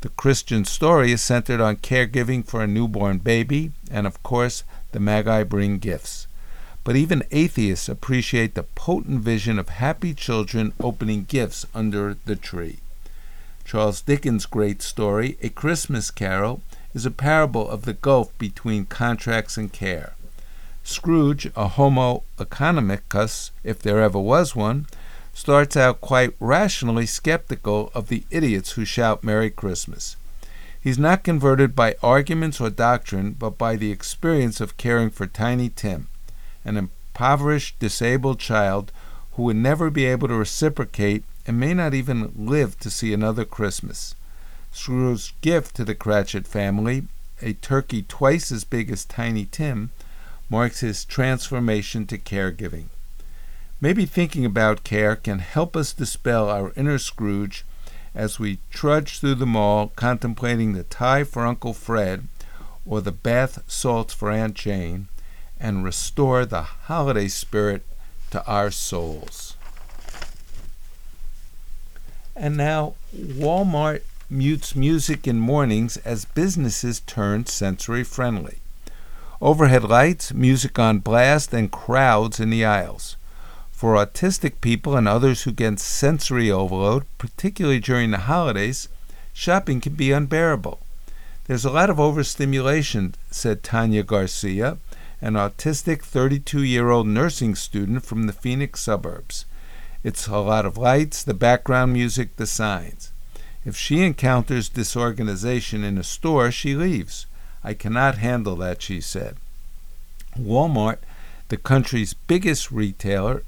The 0.03 0.10
Christian 0.10 0.65
story 0.65 1.13
is 1.13 1.22
centered 1.22 1.62
on 1.62 1.77
caregiving 1.77 2.45
for 2.45 2.62
a 2.62 2.67
newborn 2.67 3.19
baby, 3.19 3.72
and 3.89 4.05
of 4.05 4.22
course, 4.22 4.65
the 4.91 5.00
Magi 5.00 5.43
bring 5.43 5.77
gifts. 5.77 6.27
But 6.83 6.98
even 6.98 7.24
atheists 7.31 7.88
appreciate 7.88 8.53
the 8.53 8.63
potent 8.63 9.22
vision 9.22 9.57
of 9.57 9.69
happy 9.69 10.13
children 10.13 10.74
opening 10.81 11.24
gifts 11.24 11.65
under 11.74 12.17
the 12.25 12.36
tree. 12.36 12.79
Charles 13.63 14.01
Dickens' 14.01 14.45
great 14.45 14.81
story, 14.81 15.38
A 15.41 15.48
Christmas 15.48 16.12
Carol, 16.12 16.62
is 16.93 17.05
a 17.05 17.10
parable 17.10 17.69
of 17.69 17.83
the 17.83 17.93
gulf 17.93 18.38
between 18.38 18.83
contracts 18.86 19.55
and 19.55 19.72
care. 19.72 20.15
Scrooge, 20.83 21.50
a 21.55 21.69
homo 21.69 22.24
economicus, 22.38 23.51
if 23.63 23.79
there 23.79 24.01
ever 24.01 24.19
was 24.19 24.53
one, 24.53 24.86
starts 25.34 25.75
out 25.75 26.00
quite 26.00 26.36
rationally 26.40 27.06
skeptical 27.06 27.92
of 27.94 28.08
the 28.08 28.24
idiots 28.30 28.72
who 28.72 28.86
shout 28.86 29.24
Merry 29.24 29.50
Christmas. 29.50 30.16
He's 30.80 31.00
not 31.00 31.24
converted 31.24 31.75
by 31.75 31.96
arguments 32.04 32.62
or 32.62 32.70
doctrine, 32.70 33.32
but 33.32 33.58
by 33.58 33.75
the 33.75 33.92
experience 33.92 34.62
of 34.62 34.78
caring 34.78 35.10
for 35.10 35.25
Tiny 35.25 35.70
Tim, 35.70 36.08
an 36.63 36.78
impoverished, 36.78 37.80
disabled 37.80 38.40
child 38.40 38.92
who 39.34 39.44
would 39.44 39.56
never 39.56 39.90
be 39.90 40.06
able 40.06 40.28
to 40.28 40.36
reciprocate 40.36 41.24
and 41.48 41.60
may 41.60 41.74
not 41.74 41.94
even 41.94 42.32
live 42.36 42.78
to 42.80 42.90
see 42.90 43.13
another 43.13 43.46
Christmas. 43.46 44.13
Scrooge's 44.72 45.34
gift 45.42 45.75
to 45.75 45.86
the 45.86 45.96
Cratchit 45.96 46.48
family, 46.48 47.04
a 47.42 47.54
turkey 47.54 48.04
twice 48.04 48.52
as 48.52 48.63
big 48.63 48.92
as 48.92 49.06
Tiny 49.06 49.46
Tim, 49.46 49.90
marks 50.50 50.82
his 50.82 51.06
transformation 51.06 52.06
to 52.08 52.18
caregiving. 52.18 52.86
Maybe 53.84 54.06
thinking 54.06 54.46
about 54.46 54.86
care 54.86 55.18
can 55.18 55.40
help 55.40 55.75
us 55.75 55.92
dispel 55.92 56.50
our 56.50 56.72
inner 56.78 56.98
Scrooge 56.98 57.66
as 58.16 58.40
we 58.40 58.60
trudge 58.70 59.20
through 59.20 59.36
the 59.36 59.46
mall 59.46 59.92
contemplating 59.98 60.72
the 60.72 60.84
tie 60.84 61.25
for 61.25 61.46
Uncle 61.46 61.74
Fred 61.74 62.30
or 62.86 63.02
the 63.02 63.12
bath 63.12 63.62
salts 63.68 64.13
for 64.13 64.32
Aunt 64.32 64.54
Jane 64.54 65.10
and 65.60 65.84
restore 65.84 66.46
the 66.46 66.62
holiday 66.62 67.28
spirit 67.28 67.84
to 68.32 68.42
our 68.46 68.72
souls. 68.72 69.58
And 72.38 72.56
now, 72.56 72.94
Walmart 73.13 74.04
mutes 74.30 74.78
music 74.78 75.28
in 75.28 75.40
mornings 75.40 75.98
as 75.98 76.24
businesses 76.24 77.02
turn 77.02 77.48
sensory 77.48 78.06
friendly 78.06 78.60
overhead 79.42 79.84
lights, 79.84 80.34
music 80.34 80.80
on 80.80 81.00
blast, 81.00 81.54
and 81.54 81.70
crowds 81.70 82.40
in 82.40 82.50
the 82.50 82.63
aisles. 82.63 83.18
For 83.74 83.96
autistic 83.96 84.62
people 84.62 84.96
and 84.96 85.08
others 85.08 85.44
who 85.44 85.51
get 85.51 85.80
sensory 85.80 86.50
overload, 86.50 87.03
particularly 87.18 87.80
during 87.80 88.12
the 88.12 88.20
holidays, 88.20 88.88
shopping 89.34 89.82
can 89.82 89.96
be 89.96 90.12
unbearable. 90.12 90.80
There's 91.46 91.65
a 91.65 91.72
lot 91.72 91.89
of 91.89 92.00
overstimulation, 92.00 93.15
said 93.30 93.63
Tanya 93.63 94.03
Garcia, 94.03 94.77
an 95.22 95.34
autistic 95.34 96.03
32 96.03 96.63
year 96.63 96.89
old 96.89 97.08
nursing 97.08 97.56
student 97.56 98.06
from 98.06 98.27
the 98.27 98.32
Phoenix 98.32 98.80
suburbs. 98.80 99.46
It's 100.03 100.27
a 100.27 100.38
lot 100.38 100.65
of 100.65 100.77
lights, 100.77 101.24
the 101.24 101.34
background 101.34 101.92
music, 101.94 102.38
the 102.38 102.48
signs. 102.48 103.12
If 103.65 103.75
she 103.75 104.01
encounters 104.03 104.70
disorganization 104.70 105.84
in 105.84 105.98
a 105.98 106.03
store, 106.03 106.51
she 106.51 106.75
leaves. 106.75 107.25
I 107.63 107.74
cannot 107.74 108.18
handle 108.18 108.56
that, 108.58 108.82
she 108.82 109.01
said. 109.01 109.38
Walmart, 110.38 111.00
the 111.50 111.58
country's 111.58 112.13
biggest 112.13 112.72
retailer, 112.72 113.44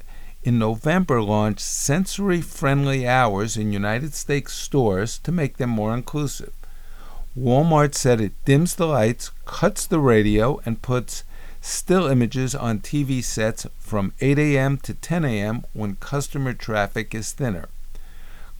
in 0.46 0.60
November 0.60 1.20
launched 1.20 1.60
sensory 1.60 2.40
friendly 2.40 3.06
hours 3.06 3.56
in 3.56 3.72
United 3.72 4.14
States 4.14 4.52
stores 4.52 5.18
to 5.18 5.32
make 5.32 5.56
them 5.56 5.70
more 5.70 5.92
inclusive. 5.92 6.52
Walmart 7.36 7.96
said 7.96 8.20
it 8.20 8.44
dims 8.44 8.76
the 8.76 8.86
lights, 8.86 9.32
cuts 9.44 9.86
the 9.86 9.98
radio, 9.98 10.60
and 10.64 10.80
puts 10.80 11.24
still 11.60 12.06
images 12.06 12.54
on 12.54 12.78
TV 12.78 13.24
sets 13.24 13.66
from 13.80 14.12
8 14.20 14.38
a.m. 14.38 14.78
to 14.78 14.94
10 14.94 15.24
a.m. 15.24 15.64
when 15.72 15.96
customer 15.96 16.52
traffic 16.52 17.12
is 17.12 17.32
thinner. 17.32 17.68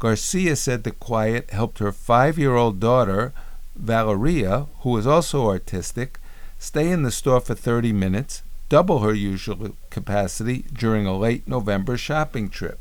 Garcia 0.01 0.57
said 0.57 0.83
the 0.83 0.91
quiet 0.91 1.51
helped 1.51 1.79
her 1.79 1.93
five 1.93 2.37
year 2.37 2.57
old 2.57 2.81
daughter 2.81 3.33
Valeria, 3.77 4.67
who 4.81 4.97
is 4.97 5.07
also 5.07 5.47
artistic, 5.47 6.19
stay 6.59 6.91
in 6.91 7.05
the 7.05 7.13
store 7.13 7.41
for 7.41 7.55
30 7.55 7.93
minutes, 7.93 8.43
double 8.69 9.01
her 9.01 9.15
usual 9.15 9.77
capacity 9.91 10.65
during 10.73 11.07
a 11.07 11.17
late 11.17 11.47
November 11.47 11.97
shopping 11.97 12.49
trip. 12.49 12.79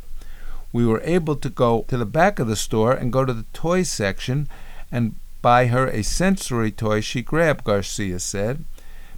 We 0.73 0.85
were 0.85 1.01
able 1.03 1.35
to 1.37 1.49
go 1.49 1.85
to 1.87 1.97
the 1.97 2.05
back 2.05 2.39
of 2.39 2.47
the 2.47 2.55
store 2.55 2.91
and 2.93 3.13
go 3.13 3.23
to 3.23 3.33
the 3.33 3.45
toy 3.53 3.83
section 3.83 4.49
and 4.91 5.15
buy 5.41 5.67
her 5.67 5.87
a 5.87 6.01
sensory 6.01 6.71
toy 6.71 7.01
she 7.01 7.21
grabbed, 7.21 7.63
Garcia 7.63 8.19
said. 8.19 8.65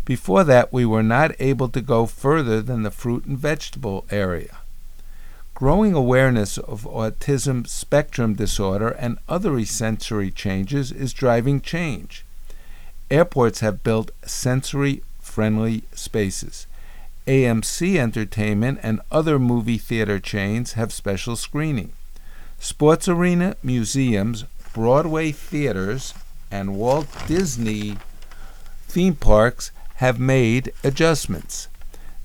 Before 0.06 0.44
that, 0.44 0.72
we 0.72 0.86
were 0.86 1.04
not 1.04 1.32
able 1.40 1.70
to 1.70 1.82
go 1.82 2.06
further 2.06 2.62
than 2.62 2.84
the 2.84 2.92
fruit 2.92 3.26
and 3.26 3.38
vegetable 3.38 4.06
area. 4.10 4.58
Growing 5.54 5.94
awareness 5.94 6.58
of 6.58 6.84
autism 6.84 7.68
spectrum 7.68 8.36
disorder 8.36 8.90
and 8.90 9.18
other 9.28 9.66
sensory 9.66 10.30
changes 10.30 10.92
is 10.92 11.14
driving 11.14 11.60
change. 11.60 12.24
Airports 13.10 13.62
have 13.62 13.84
built 13.84 14.12
sensory 14.26 15.02
friendly 15.38 15.84
spaces. 15.94 16.66
AMC 17.28 17.96
Entertainment 17.98 18.80
and 18.82 19.00
other 19.12 19.38
movie 19.38 19.78
theater 19.78 20.20
chains 20.20 20.74
have 20.74 20.92
special 20.92 21.36
screening. 21.36 21.92
Sports 22.58 23.08
arena, 23.08 23.56
museums, 23.62 24.46
Broadway 24.74 25.32
theaters, 25.32 26.16
and 26.50 26.76
Walt 26.76 27.06
Disney 27.28 27.98
theme 28.88 29.14
parks 29.14 29.70
have 29.98 30.20
made 30.20 30.74
adjustments. 30.84 31.68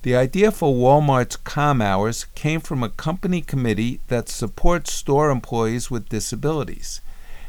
The 0.01 0.17
idea 0.17 0.51
for 0.51 0.75
Walmart's 0.75 1.37
calm 1.37 1.83
hours 1.83 2.25
came 2.35 2.63
from 2.63 2.83
a 2.83 2.89
company 2.89 3.43
committee 3.43 4.01
that 4.09 4.31
supports 4.31 4.91
store 4.91 5.29
employees 5.29 5.91
with 5.91 6.09
disabilities. 6.09 7.03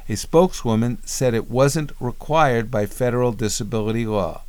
A 0.10 0.17
spokeswoman 0.17 0.98
said 1.05 1.34
it 1.34 1.50
wasn't 1.50 1.93
required 2.01 2.70
by 2.70 2.86
federal 2.86 3.32
disability 3.32 4.05
law. 4.05 4.42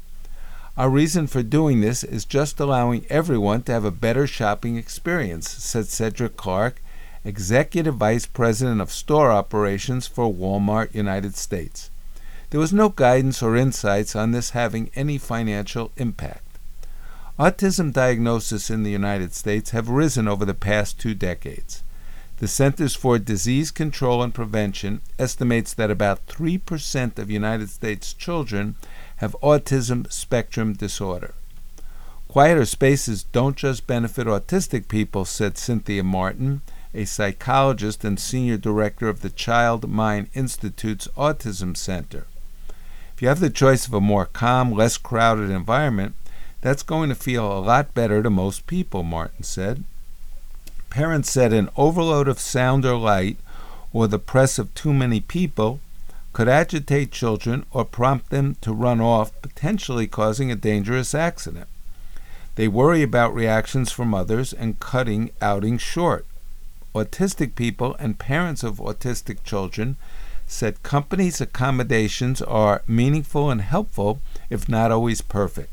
Our 0.76 0.90
reason 0.90 1.28
for 1.28 1.44
doing 1.44 1.80
this 1.80 2.02
is 2.02 2.24
just 2.24 2.58
allowing 2.58 3.06
everyone 3.08 3.62
to 3.62 3.72
have 3.72 3.84
a 3.84 3.92
better 3.92 4.26
shopping 4.26 4.76
experience, 4.76 5.48
said 5.48 5.86
Cedric 5.86 6.36
Clark, 6.36 6.82
Executive 7.24 7.94
Vice 7.94 8.26
President 8.26 8.80
of 8.80 8.90
Store 8.90 9.30
Operations 9.30 10.08
for 10.08 10.34
Walmart 10.34 10.92
United 10.92 11.36
States. 11.36 11.90
There 12.50 12.58
was 12.58 12.72
no 12.72 12.88
guidance 12.88 13.40
or 13.40 13.56
insights 13.56 14.16
on 14.16 14.32
this 14.32 14.50
having 14.50 14.90
any 14.96 15.16
financial 15.16 15.92
impact. 15.96 16.58
Autism 17.38 17.92
diagnoses 17.92 18.68
in 18.68 18.82
the 18.82 18.90
United 18.90 19.32
States 19.32 19.70
have 19.70 19.88
risen 19.88 20.26
over 20.26 20.44
the 20.44 20.54
past 20.54 20.98
two 20.98 21.14
decades. 21.14 21.84
The 22.38 22.48
Centers 22.48 22.96
for 22.96 23.20
Disease 23.20 23.70
Control 23.70 24.24
and 24.24 24.34
Prevention 24.34 25.02
estimates 25.20 25.72
that 25.74 25.92
about 25.92 26.26
3% 26.26 27.16
of 27.16 27.30
United 27.30 27.70
States 27.70 28.12
children 28.12 28.74
have 29.16 29.36
autism 29.42 30.10
spectrum 30.12 30.72
disorder. 30.72 31.34
Quieter 32.28 32.64
spaces 32.64 33.22
don't 33.22 33.56
just 33.56 33.86
benefit 33.86 34.26
autistic 34.26 34.88
people, 34.88 35.24
said 35.24 35.56
Cynthia 35.56 36.02
Martin, 36.02 36.62
a 36.92 37.04
psychologist 37.04 38.04
and 38.04 38.18
senior 38.18 38.56
director 38.56 39.08
of 39.08 39.20
the 39.20 39.30
Child 39.30 39.88
Mind 39.88 40.28
Institute's 40.34 41.08
Autism 41.16 41.76
Center. 41.76 42.26
If 43.14 43.22
you 43.22 43.28
have 43.28 43.40
the 43.40 43.50
choice 43.50 43.86
of 43.86 43.94
a 43.94 44.00
more 44.00 44.26
calm, 44.26 44.72
less 44.72 44.96
crowded 44.96 45.50
environment, 45.50 46.14
that's 46.60 46.82
going 46.82 47.08
to 47.08 47.14
feel 47.14 47.46
a 47.46 47.60
lot 47.60 47.94
better 47.94 48.22
to 48.22 48.30
most 48.30 48.66
people, 48.66 49.02
Martin 49.02 49.44
said. 49.44 49.84
Parents 50.90 51.30
said 51.30 51.52
an 51.52 51.68
overload 51.76 52.26
of 52.26 52.40
sound 52.40 52.84
or 52.84 52.96
light 52.96 53.36
or 53.92 54.08
the 54.08 54.18
press 54.18 54.58
of 54.58 54.74
too 54.74 54.92
many 54.92 55.20
people 55.20 55.80
could 56.34 56.48
agitate 56.48 57.10
children 57.10 57.64
or 57.70 57.86
prompt 57.86 58.28
them 58.28 58.56
to 58.60 58.74
run 58.74 59.00
off, 59.00 59.32
potentially 59.40 60.06
causing 60.06 60.50
a 60.50 60.56
dangerous 60.56 61.14
accident. 61.14 61.68
They 62.56 62.68
worry 62.68 63.02
about 63.02 63.34
reactions 63.34 63.90
from 63.90 64.12
others 64.12 64.52
and 64.52 64.78
cutting 64.78 65.30
outings 65.40 65.80
short 65.80 66.26
autistic 66.94 67.56
people 67.56 67.96
and 67.98 68.18
parents 68.18 68.62
of 68.62 68.76
autistic 68.76 69.42
children 69.42 69.96
said 70.46 70.82
companies' 70.82 71.40
accommodations 71.40 72.40
are 72.42 72.82
meaningful 72.86 73.50
and 73.50 73.62
helpful, 73.62 74.20
if 74.48 74.68
not 74.68 74.92
always 74.92 75.20
perfect. 75.20 75.70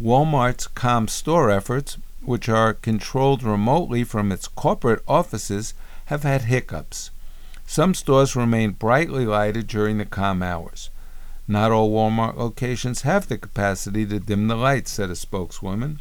Walmart's 0.00 0.66
Calm 0.66 1.06
Store 1.06 1.50
efforts, 1.50 1.98
which 2.22 2.48
are 2.48 2.74
controlled 2.74 3.42
remotely 3.42 4.02
from 4.04 4.32
its 4.32 4.48
corporate 4.48 5.02
offices, 5.06 5.74
have 6.06 6.22
had 6.22 6.42
hiccups. 6.42 7.10
Some 7.70 7.92
stores 7.92 8.34
remain 8.34 8.70
brightly 8.70 9.26
lighted 9.26 9.66
during 9.66 9.98
the 9.98 10.06
calm 10.06 10.42
hours. 10.42 10.88
Not 11.46 11.70
all 11.70 11.90
Walmart 11.90 12.34
locations 12.34 13.02
have 13.02 13.28
the 13.28 13.36
capacity 13.36 14.06
to 14.06 14.18
dim 14.18 14.48
the 14.48 14.56
lights, 14.56 14.90
said 14.90 15.10
a 15.10 15.14
spokeswoman. 15.14 16.00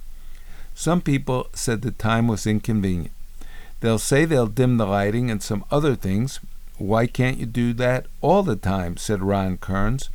Some 0.74 1.01
people 1.01 1.47
said 1.51 1.81
the 1.81 1.91
time 1.91 2.29
was 2.29 2.47
inconvenient. 2.47 3.12
They'll 3.81 4.00
say 4.00 4.24
they'll 4.24 4.47
dim 4.47 4.77
the 4.77 4.86
lighting 4.86 5.29
and 5.29 5.43
some 5.43 5.65
other 5.69 5.93
things. 5.93 6.39
Why 6.77 7.06
can't 7.06 7.38
you 7.38 7.45
do 7.45 7.73
that 7.73 8.06
all 8.21 8.43
the 8.43 8.56
time? 8.56 8.95
said 8.95 9.21
Ron 9.21 9.58
Kearns, 9.58 10.10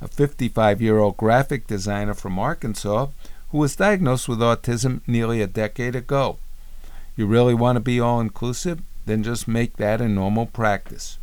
a 0.00 0.08
55 0.08 0.82
year 0.82 0.98
old 0.98 1.16
graphic 1.16 1.68
designer 1.68 2.14
from 2.14 2.36
Arkansas 2.36 3.06
who 3.50 3.58
was 3.58 3.76
diagnosed 3.76 4.28
with 4.28 4.40
autism 4.40 5.02
nearly 5.06 5.40
a 5.40 5.46
decade 5.46 5.94
ago. 5.94 6.38
You 7.14 7.26
really 7.26 7.54
want 7.54 7.76
to 7.76 7.80
be 7.80 8.00
all 8.00 8.20
inclusive? 8.20 8.82
Then 9.06 9.22
just 9.22 9.48
make 9.48 9.76
that 9.76 10.00
a 10.00 10.08
normal 10.08 10.46
practice. 10.46 11.18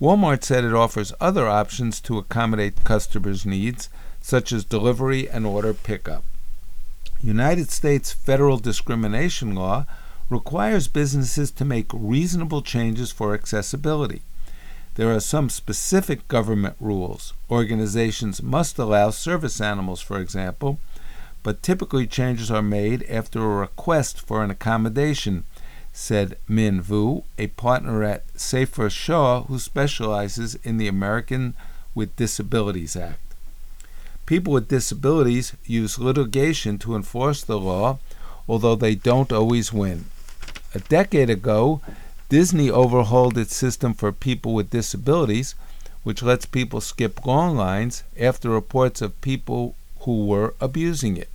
Walmart 0.00 0.42
said 0.42 0.64
it 0.64 0.74
offers 0.74 1.12
other 1.20 1.46
options 1.46 2.00
to 2.00 2.18
accommodate 2.18 2.84
customers' 2.84 3.46
needs, 3.46 3.88
such 4.20 4.52
as 4.52 4.64
delivery 4.64 5.28
and 5.28 5.46
order 5.46 5.74
pickup. 5.74 6.24
United 7.20 7.70
States 7.70 8.12
federal 8.12 8.58
discrimination 8.58 9.54
law 9.54 9.84
requires 10.30 10.88
businesses 10.88 11.50
to 11.50 11.64
make 11.64 11.90
reasonable 11.92 12.62
changes 12.62 13.10
for 13.10 13.34
accessibility. 13.34 14.22
There 14.94 15.14
are 15.14 15.20
some 15.20 15.48
specific 15.48 16.28
government 16.28 16.76
rules. 16.80 17.32
Organizations 17.50 18.42
must 18.42 18.78
allow 18.78 19.10
service 19.10 19.60
animals, 19.60 20.00
for 20.00 20.20
example, 20.20 20.78
but 21.42 21.62
typically 21.62 22.06
changes 22.06 22.50
are 22.50 22.62
made 22.62 23.04
after 23.08 23.40
a 23.40 23.56
request 23.56 24.20
for 24.20 24.42
an 24.44 24.50
accommodation, 24.50 25.44
said 25.92 26.38
Minh 26.48 26.80
Vu, 26.80 27.24
a 27.38 27.48
partner 27.48 28.02
at 28.04 28.26
Seyfarth 28.34 28.92
Shaw 28.92 29.44
who 29.44 29.58
specializes 29.58 30.54
in 30.56 30.76
the 30.78 30.88
American 30.88 31.54
with 31.94 32.16
Disabilities 32.16 32.96
Act. 32.96 33.20
People 34.26 34.52
with 34.52 34.68
disabilities 34.68 35.54
use 35.64 35.98
litigation 35.98 36.78
to 36.78 36.94
enforce 36.94 37.42
the 37.42 37.58
law, 37.58 37.98
although 38.46 38.76
they 38.76 38.94
don't 38.94 39.32
always 39.32 39.72
win. 39.72 40.04
A 40.74 40.80
decade 40.80 41.30
ago, 41.30 41.80
Disney 42.28 42.70
overhauled 42.70 43.38
its 43.38 43.56
system 43.56 43.94
for 43.94 44.12
people 44.12 44.52
with 44.52 44.70
disabilities, 44.70 45.54
which 46.02 46.22
lets 46.22 46.44
people 46.44 46.80
skip 46.80 47.24
long 47.24 47.56
lines 47.56 48.02
after 48.18 48.50
reports 48.50 49.00
of 49.00 49.20
people 49.22 49.74
who 50.00 50.26
were 50.26 50.54
abusing 50.60 51.16
it. 51.16 51.30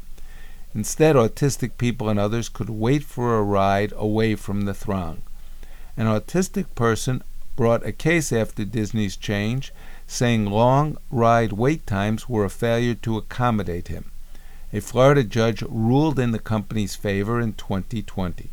Instead, 0.75 1.15
autistic 1.15 1.77
people 1.77 2.09
and 2.09 2.19
others 2.19 2.49
could 2.49 2.69
wait 2.69 3.03
for 3.03 3.37
a 3.37 3.43
ride 3.43 3.93
away 3.95 4.35
from 4.35 4.61
the 4.61 4.73
throng. 4.73 5.21
An 5.95 6.07
autistic 6.07 6.65
person 6.73 7.21
brought 7.55 7.85
a 7.85 7.91
case 7.91 8.33
after 8.33 8.65
Disney's 8.65 9.15
change, 9.15 9.71
saying 10.07 10.45
long 10.45 10.97
ride 11.11 11.53
wait 11.53 11.85
times 11.85 12.27
were 12.27 12.45
a 12.45 12.49
failure 12.49 12.95
to 12.95 13.17
accommodate 13.17 13.87
him. 13.87 14.09
A 14.71 14.81
Florida 14.81 15.23
judge 15.23 15.61
ruled 15.69 16.17
in 16.17 16.31
the 16.31 16.39
company's 16.39 16.95
favor 16.95 17.39
in 17.39 17.53
2020. 17.53 18.49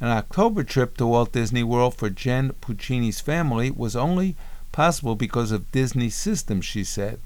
An 0.00 0.08
October 0.08 0.62
trip 0.62 0.98
to 0.98 1.06
Walt 1.06 1.32
Disney 1.32 1.62
World 1.62 1.94
for 1.94 2.10
Jen 2.10 2.52
Puccini's 2.60 3.20
family 3.20 3.70
was 3.70 3.96
only 3.96 4.36
possible 4.72 5.14
because 5.14 5.50
of 5.50 5.72
Disney's 5.72 6.14
system, 6.14 6.60
she 6.60 6.84
said. 6.84 7.18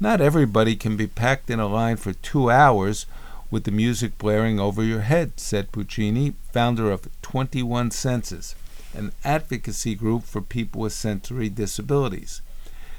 Not 0.00 0.22
everybody 0.22 0.74
can 0.74 0.96
be 0.96 1.06
packed 1.06 1.50
in 1.50 1.60
a 1.60 1.66
line 1.66 1.96
for 1.96 2.14
two 2.14 2.50
hours 2.50 3.04
with 3.52 3.64
the 3.64 3.70
music 3.70 4.16
blaring 4.16 4.58
over 4.58 4.82
your 4.82 5.02
head, 5.02 5.38
said 5.38 5.70
Puccini, 5.70 6.32
founder 6.50 6.90
of 6.90 7.06
21 7.20 7.90
Senses, 7.90 8.54
an 8.94 9.12
advocacy 9.24 9.94
group 9.94 10.24
for 10.24 10.40
people 10.40 10.80
with 10.80 10.94
sensory 10.94 11.50
disabilities. 11.50 12.40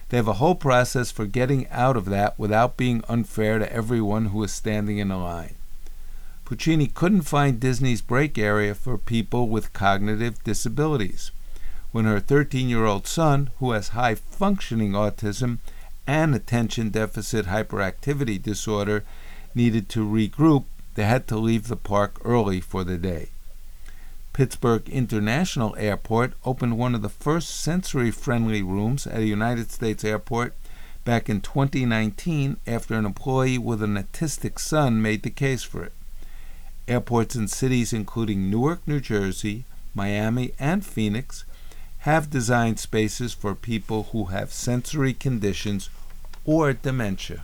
They 0.10 0.18
have 0.18 0.28
a 0.28 0.34
whole 0.34 0.54
process 0.54 1.10
for 1.10 1.26
getting 1.26 1.68
out 1.70 1.98
of 1.98 2.06
that 2.06 2.38
without 2.38 2.78
being 2.78 3.04
unfair 3.10 3.58
to 3.58 3.74
everyone 3.74 4.26
who 4.26 4.44
is 4.44 4.54
standing 4.54 5.00
in 5.00 5.10
a 5.10 5.18
line. 5.18 5.56
Puccini 6.46 6.86
couldn't 6.86 7.22
find 7.22 7.60
Disney's 7.60 8.04
break 8.04 8.38
area 8.38 8.76
for 8.76 9.00
people 9.00 9.50
with 9.50 9.74
cognitive 9.74 10.44
disabilities. 10.44 11.32
When 11.92 12.06
her 12.06 12.20
13 12.20 12.70
year 12.70 12.86
old 12.86 13.08
son, 13.08 13.50
who 13.58 13.72
has 13.72 13.90
high 13.90 14.14
functioning 14.14 14.92
autism 14.92 15.58
and 16.06 16.36
attention 16.36 16.90
deficit 16.90 17.48
hyperactivity 17.48 18.40
disorder, 18.40 19.04
needed 19.56 19.90
to 19.90 20.08
regroup, 20.08 20.66
they 20.96 21.06
had 21.06 21.28
to 21.28 21.38
leave 21.38 21.68
the 21.68 21.76
park 21.76 22.20
early 22.24 22.62
for 22.62 22.84
the 22.84 22.98
day. 22.98 23.30
Pittsburgh 24.34 24.90
International 24.90 25.76
Airport 25.78 26.34
opened 26.44 26.78
one 26.78 26.96
of 26.96 27.04
the 27.04 27.10
first 27.10 27.50
sensory 27.50 28.10
friendly 28.10 28.64
rooms 28.64 29.06
at 29.06 29.20
a 29.20 29.26
United 29.26 29.72
States 29.72 30.04
airport 30.04 30.56
back 31.06 31.30
in 31.30 31.42
2019 31.42 32.58
after 32.66 32.96
an 32.96 33.06
employee 33.06 33.58
with 33.58 33.84
an 33.84 33.96
autistic 33.96 34.60
son 34.60 35.02
made 35.02 35.22
the 35.22 35.30
case 35.30 35.64
for 35.64 35.84
it. 35.84 35.94
Airports 36.88 37.36
in 37.36 37.48
cities 37.48 37.94
including 37.94 38.50
Newark, 38.50 38.88
New 38.88 39.00
Jersey, 39.00 39.66
Miami, 39.94 40.54
and 40.60 40.86
Phoenix 40.86 41.46
have 42.00 42.30
designed 42.30 42.80
spaces 42.80 43.34
for 43.34 43.56
people 43.56 44.10
who 44.12 44.26
have 44.26 44.52
sensory 44.52 45.14
conditions 45.14 45.90
or 46.44 46.74
dementia. 46.74 47.44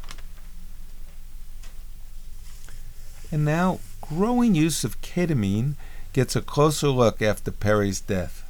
And 3.32 3.46
now, 3.46 3.80
growing 4.02 4.56
use 4.56 4.84
of 4.84 5.02
ketamine 5.02 5.76
gets 6.13 6.36
a 6.36 6.42
closer 6.42 6.89
look 6.89 7.22
after 7.22 7.52
Perry's 7.52 8.02
death. 8.02 8.44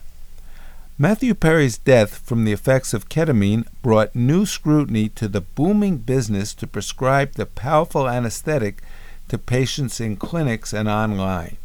Matthew 0.98 1.34
Perry's 1.34 1.78
death 1.78 2.18
from 2.18 2.44
the 2.44 2.52
effects 2.52 2.94
of 2.94 3.10
ketamine 3.10 3.66
brought 3.82 4.16
new 4.16 4.46
scrutiny 4.46 5.10
to 5.10 5.28
the 5.28 5.42
booming 5.42 5.98
business 5.98 6.54
to 6.56 6.68
prescribe 6.68 7.34
the 7.34 7.46
powerful 7.46 8.08
anesthetic 8.08 8.82
to 9.30 9.38
patients 9.38 10.00
in 10.00 10.18
clinics 10.18 10.74
and 10.74 10.90
online. 10.90 11.58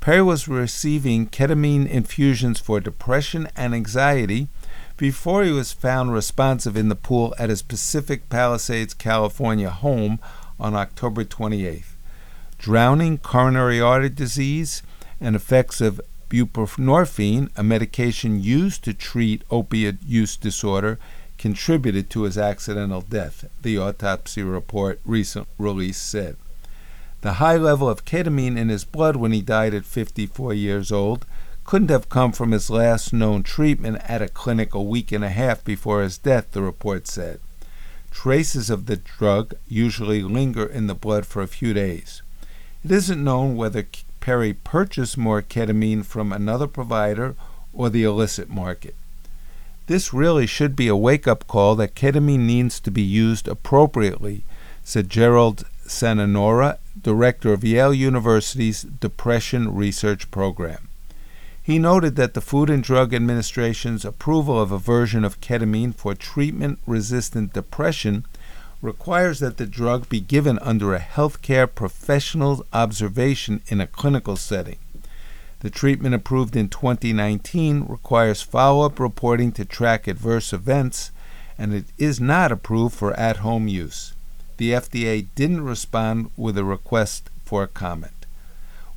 Perry 0.00 0.22
was 0.22 0.48
receiving 0.48 1.26
ketamine 1.26 1.86
infusions 1.88 2.60
for 2.60 2.78
depression 2.78 3.48
and 3.56 3.74
anxiety 3.74 4.48
before 4.96 5.42
he 5.44 5.50
was 5.50 5.72
found 5.72 6.12
responsive 6.12 6.76
in 6.76 6.88
the 6.88 6.94
pool 6.94 7.34
at 7.38 7.50
his 7.50 7.62
Pacific 7.62 8.28
Palisades, 8.28 8.94
California 8.94 9.70
home 9.70 10.18
on 10.60 10.74
October 10.74 11.24
28th. 11.24 11.93
Drowning, 12.58 13.18
coronary 13.18 13.80
artery 13.80 14.08
disease, 14.08 14.82
and 15.20 15.36
effects 15.36 15.80
of 15.80 16.00
buprenorphine, 16.28 17.50
a 17.56 17.62
medication 17.62 18.42
used 18.42 18.82
to 18.84 18.94
treat 18.94 19.42
opiate 19.50 20.02
use 20.04 20.36
disorder, 20.36 20.98
contributed 21.38 22.08
to 22.10 22.22
his 22.22 22.38
accidental 22.38 23.02
death, 23.02 23.44
the 23.62 23.78
autopsy 23.78 24.42
report 24.42 25.00
recent 25.04 25.46
release 25.58 25.98
said. 25.98 26.36
The 27.20 27.34
high 27.34 27.56
level 27.56 27.88
of 27.88 28.04
ketamine 28.04 28.58
in 28.58 28.68
his 28.68 28.84
blood 28.84 29.16
when 29.16 29.32
he 29.32 29.40
died 29.40 29.74
at 29.74 29.84
54 29.84 30.54
years 30.54 30.92
old 30.92 31.24
couldn't 31.64 31.90
have 31.90 32.10
come 32.10 32.32
from 32.32 32.50
his 32.50 32.68
last 32.68 33.12
known 33.12 33.42
treatment 33.42 34.02
at 34.04 34.20
a 34.20 34.28
clinic 34.28 34.74
a 34.74 34.82
week 34.82 35.10
and 35.10 35.24
a 35.24 35.30
half 35.30 35.64
before 35.64 36.02
his 36.02 36.18
death, 36.18 36.50
the 36.52 36.62
report 36.62 37.06
said. 37.06 37.40
Traces 38.10 38.68
of 38.68 38.86
the 38.86 38.96
drug 38.96 39.54
usually 39.66 40.22
linger 40.22 40.66
in 40.66 40.86
the 40.86 40.94
blood 40.94 41.26
for 41.26 41.40
a 41.40 41.48
few 41.48 41.72
days. 41.72 42.22
It 42.84 42.90
isn't 42.90 43.24
known 43.24 43.56
whether 43.56 43.86
Perry 44.20 44.52
purchased 44.52 45.16
more 45.16 45.40
ketamine 45.40 46.04
from 46.04 46.32
another 46.32 46.66
provider 46.66 47.34
or 47.72 47.88
the 47.88 48.04
illicit 48.04 48.50
market. 48.50 48.94
This 49.86 50.12
really 50.12 50.46
should 50.46 50.76
be 50.76 50.88
a 50.88 50.96
wake 50.96 51.26
up 51.26 51.46
call 51.46 51.76
that 51.76 51.94
ketamine 51.94 52.40
needs 52.40 52.80
to 52.80 52.90
be 52.90 53.02
used 53.02 53.48
appropriately, 53.48 54.42
said 54.82 55.08
Gerald 55.08 55.64
Sanacora, 55.86 56.76
director 57.00 57.54
of 57.54 57.64
Yale 57.64 57.94
University's 57.94 58.82
Depression 58.82 59.74
Research 59.74 60.30
Program. 60.30 60.88
He 61.62 61.78
noted 61.78 62.16
that 62.16 62.34
the 62.34 62.42
Food 62.42 62.68
and 62.68 62.82
Drug 62.82 63.14
Administration's 63.14 64.04
approval 64.04 64.60
of 64.60 64.70
a 64.70 64.78
version 64.78 65.24
of 65.24 65.40
ketamine 65.40 65.94
for 65.94 66.14
treatment 66.14 66.78
resistant 66.86 67.54
depression 67.54 68.26
requires 68.84 69.40
that 69.40 69.56
the 69.56 69.66
drug 69.66 70.08
be 70.10 70.20
given 70.20 70.58
under 70.58 70.94
a 70.94 71.00
healthcare 71.00 71.66
professional's 71.66 72.62
observation 72.72 73.62
in 73.68 73.80
a 73.80 73.86
clinical 73.86 74.36
setting. 74.36 74.76
The 75.60 75.70
treatment 75.70 76.14
approved 76.14 76.54
in 76.54 76.68
2019 76.68 77.86
requires 77.88 78.42
follow 78.42 78.84
up 78.84 79.00
reporting 79.00 79.52
to 79.52 79.64
track 79.64 80.06
adverse 80.06 80.52
events, 80.52 81.10
and 81.56 81.72
it 81.72 81.86
is 81.96 82.20
not 82.20 82.52
approved 82.52 82.94
for 82.94 83.14
at 83.14 83.38
home 83.38 83.68
use. 83.68 84.12
The 84.58 84.72
FDA 84.72 85.28
didn't 85.34 85.64
respond 85.64 86.30
with 86.36 86.58
a 86.58 86.64
request 86.64 87.30
for 87.44 87.62
a 87.62 87.68
comment. 87.68 88.26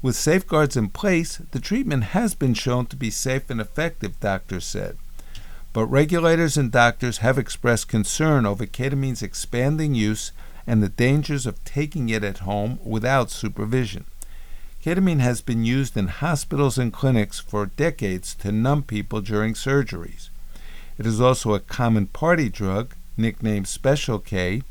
With 0.02 0.18
safeguards 0.18 0.76
in 0.76 0.90
place, 0.90 1.38
the 1.52 1.62
treatment 1.62 2.04
has 2.16 2.36
been 2.36 2.54
shown 2.54 2.88
to 2.88 2.98
be 2.98 3.10
safe 3.10 3.50
and 3.50 3.62
effective, 3.62 4.20
doctors 4.20 4.66
said. 4.66 4.98
But 5.78 5.92
regulators 5.92 6.58
and 6.58 6.72
doctors 6.72 7.20
have 7.20 7.38
expressed 7.38 7.88
concern 7.88 8.48
over 8.48 8.66
ketamine's 8.66 9.22
expanding 9.22 9.94
use 9.94 10.32
and 10.66 10.82
the 10.82 10.90
dangers 10.90 11.46
of 11.46 11.64
taking 11.66 12.10
it 12.10 12.24
at 12.24 12.40
home 12.40 12.80
without 12.84 13.30
supervision. 13.30 14.06
Ketamine 14.84 15.20
has 15.20 15.42
been 15.42 15.66
used 15.66 15.96
in 15.96 16.08
hospitals 16.08 16.80
and 16.80 16.92
clinics 16.92 17.40
for 17.40 17.68
decades 17.68 18.34
to 18.40 18.52
numb 18.52 18.82
people 18.82 19.22
during 19.22 19.54
surgeries. 19.54 20.30
It 20.98 21.06
is 21.06 21.22
also 21.22 21.54
a 21.54 21.60
common 21.60 22.08
party 22.08 22.50
drug, 22.50 22.96
nicknamed 23.16 23.68
Special 23.68 24.18
K, 24.18 24.64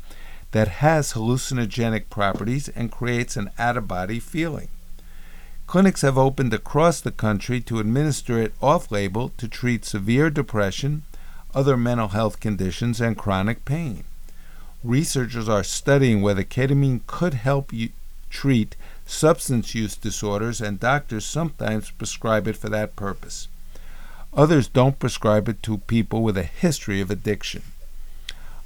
that 0.51 0.67
has 0.83 1.13
hallucinogenic 1.13 2.09
properties 2.09 2.67
and 2.67 2.91
creates 2.91 3.37
an 3.37 3.49
out 3.57 3.77
of 3.77 3.87
body 3.87 4.19
feeling. 4.19 4.67
Clinics 5.67 6.01
have 6.01 6.17
opened 6.17 6.53
across 6.53 7.01
the 7.01 7.11
country 7.11 7.59
to 7.59 7.79
administer 7.79 8.39
it 8.39 8.53
off 8.61 8.89
label 8.89 9.33
to 9.35 9.49
treat 9.49 9.83
severe 9.83 10.29
depression, 10.29 11.03
other 11.53 11.75
mental 11.75 12.07
health 12.07 12.39
conditions, 12.39 13.01
and 13.01 13.17
chronic 13.17 13.65
pain. 13.65 14.05
Researchers 14.81 15.49
are 15.49 15.65
studying 15.65 16.21
whether 16.21 16.45
ketamine 16.45 17.01
could 17.05 17.33
help 17.33 17.73
you 17.73 17.89
treat 18.29 18.77
substance 19.05 19.75
use 19.75 19.97
disorders, 19.97 20.61
and 20.61 20.79
doctors 20.79 21.25
sometimes 21.25 21.91
prescribe 21.91 22.47
it 22.47 22.55
for 22.55 22.69
that 22.69 22.95
purpose. 22.95 23.49
Others 24.33 24.69
don't 24.69 24.99
prescribe 24.99 25.49
it 25.49 25.61
to 25.63 25.79
people 25.79 26.23
with 26.23 26.37
a 26.37 26.43
history 26.43 27.01
of 27.01 27.11
addiction. 27.11 27.63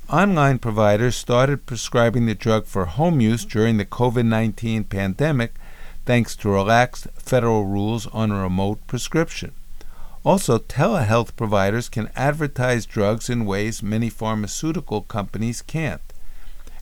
Online 0.08 0.60
providers 0.60 1.16
started 1.16 1.66
prescribing 1.66 2.28
the 2.28 2.36
drug 2.36 2.66
for 2.66 2.86
home 2.86 3.22
use 3.22 3.44
during 3.44 3.78
the 3.78 3.86
COVID 3.86 4.26
19 4.26 4.84
pandemic 4.84 5.56
thanks 6.12 6.36
to 6.36 6.50
relaxed 6.50 7.08
federal 7.16 7.64
rules 7.64 8.06
on 8.08 8.34
remote 8.34 8.86
prescription. 8.86 9.54
Also, 10.26 10.58
telehealth 10.58 11.34
providers 11.38 11.88
can 11.88 12.10
advertise 12.18 12.86
drugs 12.86 13.30
in 13.30 13.46
ways 13.46 13.82
many 13.82 14.10
pharmaceutical 14.10 15.04
companies 15.04 15.62
can't. 15.62 16.02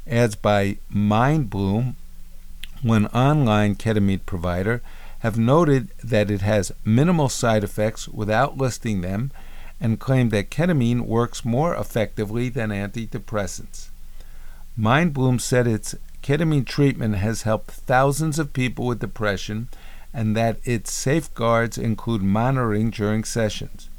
Ads 0.08 0.34
by 0.34 0.80
MindBloom, 0.92 1.94
one 2.82 3.06
online 3.06 3.76
ketamine 3.76 4.26
provider, 4.26 4.82
have 5.20 5.38
noted 5.38 5.90
that 6.04 6.32
it 6.32 6.42
has 6.42 6.72
minimal 6.84 7.30
side 7.30 7.64
effects 7.64 8.08
without 8.08 8.58
listing 8.58 9.02
them 9.02 9.30
and 9.80 10.00
claim 10.00 10.30
that 10.30 10.50
ketamine 10.50 11.02
works 11.02 11.46
more 11.46 11.76
effectively 11.76 12.50
than 12.50 12.72
antidepressants. 12.72 13.90
MindBloom 14.76 15.40
said 15.40 15.68
its 15.68 15.94
ketamine 16.22 16.66
treatment 16.66 17.16
has 17.16 17.44
helped 17.44 17.72
thousands 17.72 18.40
of 18.40 18.54
people 18.54 18.86
with 18.86 19.00
depression 19.00 19.70
and 20.14 20.36
that 20.36 20.60
its 20.64 20.92
safeguards 20.92 21.78
include 21.78 22.22
monitoring 22.22 22.90
during 22.90 23.24
sessions. 23.24 23.90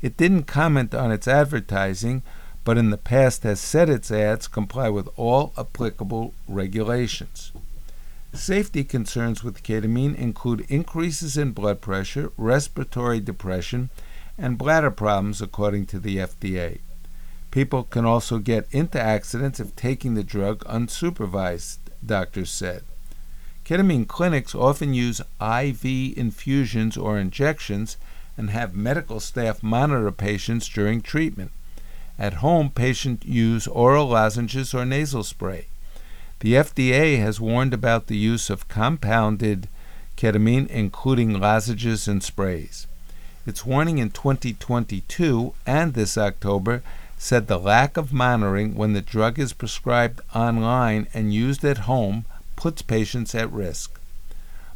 It 0.00 0.16
didn't 0.16 0.44
comment 0.44 0.94
on 0.94 1.10
its 1.10 1.26
advertising, 1.26 2.22
but 2.64 2.78
in 2.78 2.90
the 2.90 2.96
past 2.96 3.42
has 3.42 3.60
said 3.60 3.88
its 3.88 4.10
ads 4.10 4.48
comply 4.48 4.88
with 4.88 5.08
all 5.16 5.52
applicable 5.56 6.34
regulations. 6.48 7.52
Safety 8.32 8.84
concerns 8.84 9.42
with 9.42 9.62
ketamine 9.62 10.14
include 10.14 10.66
increases 10.68 11.36
in 11.36 11.52
blood 11.52 11.80
pressure, 11.80 12.30
respiratory 12.36 13.20
depression, 13.20 13.90
and 14.36 14.58
bladder 14.58 14.90
problems, 14.90 15.40
according 15.40 15.86
to 15.86 15.98
the 15.98 16.18
FDA. 16.18 16.78
People 17.56 17.84
can 17.84 18.04
also 18.04 18.36
get 18.36 18.66
into 18.70 19.00
accidents 19.00 19.58
if 19.60 19.74
taking 19.74 20.12
the 20.12 20.22
drug 20.22 20.62
unsupervised, 20.66 21.78
doctors 22.04 22.50
said. 22.50 22.82
Ketamine 23.64 24.06
clinics 24.06 24.54
often 24.54 24.92
use 24.92 25.22
IV 25.40 25.82
infusions 26.18 26.98
or 26.98 27.18
injections 27.18 27.96
and 28.36 28.50
have 28.50 28.74
medical 28.74 29.20
staff 29.20 29.62
monitor 29.62 30.12
patients 30.12 30.68
during 30.68 31.00
treatment. 31.00 31.50
At 32.18 32.44
home, 32.44 32.68
patients 32.68 33.24
use 33.24 33.66
oral 33.66 34.08
lozenges 34.08 34.74
or 34.74 34.84
nasal 34.84 35.24
spray. 35.24 35.68
The 36.40 36.52
FDA 36.52 37.18
has 37.20 37.40
warned 37.40 37.72
about 37.72 38.08
the 38.08 38.18
use 38.18 38.50
of 38.50 38.68
compounded 38.68 39.70
ketamine, 40.18 40.68
including 40.68 41.40
lozenges 41.40 42.06
and 42.06 42.22
sprays. 42.22 42.86
Its 43.46 43.64
warning 43.64 43.96
in 43.96 44.10
2022 44.10 45.54
and 45.64 45.94
this 45.94 46.18
October 46.18 46.82
said 47.18 47.46
the 47.46 47.58
lack 47.58 47.96
of 47.96 48.12
monitoring 48.12 48.74
when 48.74 48.92
the 48.92 49.00
drug 49.00 49.38
is 49.38 49.52
prescribed 49.52 50.20
online 50.34 51.06
and 51.14 51.32
used 51.32 51.64
at 51.64 51.78
home 51.78 52.24
puts 52.56 52.82
patients 52.82 53.34
at 53.34 53.50
risk. 53.52 53.98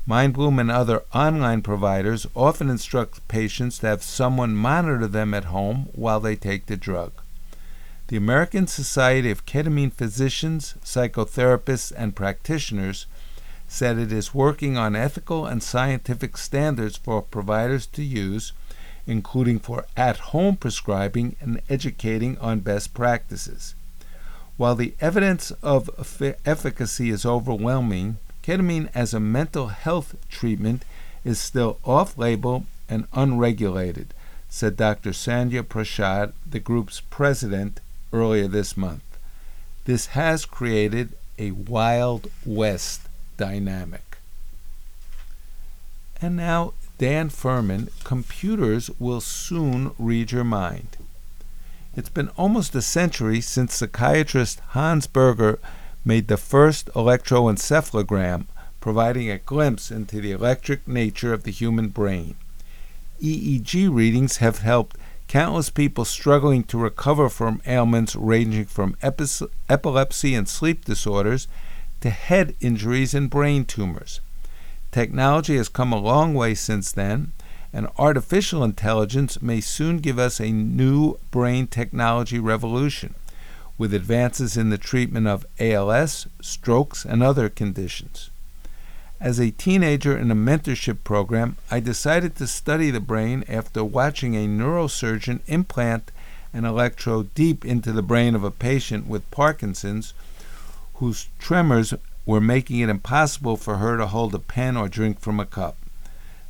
MindBloom 0.08 0.58
and 0.60 0.70
other 0.70 1.02
online 1.14 1.62
providers 1.62 2.26
often 2.34 2.70
instruct 2.70 3.26
patients 3.28 3.78
to 3.78 3.86
have 3.86 4.02
someone 4.02 4.56
monitor 4.56 5.06
them 5.06 5.34
at 5.34 5.44
home 5.44 5.88
while 5.92 6.20
they 6.20 6.36
take 6.36 6.66
the 6.66 6.76
drug. 6.76 7.12
The 8.08 8.16
American 8.16 8.66
Society 8.66 9.30
of 9.30 9.46
Ketamine 9.46 9.92
Physicians, 9.92 10.74
Psychotherapists, 10.82 11.92
and 11.96 12.16
Practitioners 12.16 13.06
said 13.68 13.98
it 13.98 14.10
is 14.10 14.34
working 14.34 14.76
on 14.76 14.96
ethical 14.96 15.46
and 15.46 15.62
scientific 15.62 16.36
standards 16.36 16.96
for 16.96 17.22
providers 17.22 17.86
to 17.86 18.02
use 18.02 18.52
including 19.06 19.58
for 19.58 19.86
at 19.96 20.16
home 20.18 20.56
prescribing 20.56 21.36
and 21.40 21.60
educating 21.68 22.38
on 22.38 22.60
best 22.60 22.94
practices. 22.94 23.74
While 24.56 24.74
the 24.74 24.94
evidence 25.00 25.50
of 25.62 25.88
efficacy 26.44 27.10
is 27.10 27.24
overwhelming, 27.24 28.18
ketamine 28.42 28.90
as 28.94 29.14
a 29.14 29.20
mental 29.20 29.68
health 29.68 30.16
treatment 30.28 30.84
is 31.24 31.38
still 31.38 31.78
off 31.84 32.18
label 32.18 32.66
and 32.88 33.06
unregulated, 33.12 34.12
said 34.48 34.76
Dr. 34.76 35.10
Sandhya 35.10 35.66
Prasad, 35.66 36.32
the 36.48 36.60
group's 36.60 37.00
president, 37.00 37.80
earlier 38.12 38.48
this 38.48 38.76
month. 38.76 39.02
This 39.84 40.06
has 40.08 40.44
created 40.44 41.14
a 41.38 41.52
Wild 41.52 42.30
West 42.44 43.02
dynamic. 43.36 44.18
And 46.20 46.36
now 46.36 46.74
Dan 47.00 47.30
Furman, 47.30 47.88
computers 48.04 48.90
will 48.98 49.22
soon 49.22 49.92
read 49.98 50.32
your 50.32 50.44
mind. 50.44 50.98
It's 51.96 52.10
been 52.10 52.28
almost 52.36 52.74
a 52.74 52.82
century 52.82 53.40
since 53.40 53.72
psychiatrist 53.72 54.60
Hans 54.72 55.06
Berger 55.06 55.58
made 56.04 56.28
the 56.28 56.36
first 56.36 56.88
electroencephalogram, 56.88 58.44
providing 58.82 59.30
a 59.30 59.38
glimpse 59.38 59.90
into 59.90 60.20
the 60.20 60.32
electric 60.32 60.86
nature 60.86 61.32
of 61.32 61.44
the 61.44 61.50
human 61.50 61.88
brain. 61.88 62.34
EEG 63.22 63.88
readings 63.90 64.36
have 64.36 64.58
helped 64.58 64.98
countless 65.26 65.70
people 65.70 66.04
struggling 66.04 66.64
to 66.64 66.76
recover 66.76 67.30
from 67.30 67.62
ailments 67.66 68.14
ranging 68.14 68.66
from 68.66 68.94
epi- 69.00 69.46
epilepsy 69.70 70.34
and 70.34 70.46
sleep 70.46 70.84
disorders 70.84 71.48
to 72.02 72.10
head 72.10 72.54
injuries 72.60 73.14
and 73.14 73.30
brain 73.30 73.64
tumors. 73.64 74.20
Technology 74.92 75.56
has 75.56 75.68
come 75.68 75.92
a 75.92 75.98
long 75.98 76.34
way 76.34 76.54
since 76.54 76.90
then, 76.90 77.32
and 77.72 77.88
artificial 77.96 78.64
intelligence 78.64 79.40
may 79.40 79.60
soon 79.60 79.98
give 79.98 80.18
us 80.18 80.40
a 80.40 80.50
new 80.50 81.16
brain 81.30 81.66
technology 81.68 82.38
revolution 82.38 83.14
with 83.78 83.94
advances 83.94 84.56
in 84.56 84.70
the 84.70 84.76
treatment 84.76 85.26
of 85.26 85.46
ALS, 85.58 86.26
strokes, 86.42 87.04
and 87.04 87.22
other 87.22 87.48
conditions. 87.48 88.30
As 89.20 89.38
a 89.38 89.52
teenager 89.52 90.16
in 90.18 90.30
a 90.30 90.34
mentorship 90.34 91.04
program, 91.04 91.56
I 91.70 91.80
decided 91.80 92.36
to 92.36 92.46
study 92.46 92.90
the 92.90 93.00
brain 93.00 93.44
after 93.48 93.84
watching 93.84 94.34
a 94.34 94.48
neurosurgeon 94.48 95.40
implant 95.46 96.10
an 96.52 96.64
electrode 96.64 97.32
deep 97.34 97.64
into 97.64 97.92
the 97.92 98.02
brain 98.02 98.34
of 98.34 98.42
a 98.42 98.50
patient 98.50 99.06
with 99.06 99.30
Parkinson's 99.30 100.14
whose 100.94 101.28
tremors 101.38 101.94
were 102.26 102.40
making 102.40 102.80
it 102.80 102.88
impossible 102.88 103.56
for 103.56 103.78
her 103.78 103.96
to 103.96 104.06
hold 104.06 104.34
a 104.34 104.38
pen 104.38 104.76
or 104.76 104.88
drink 104.88 105.20
from 105.20 105.40
a 105.40 105.46
cup. 105.46 105.76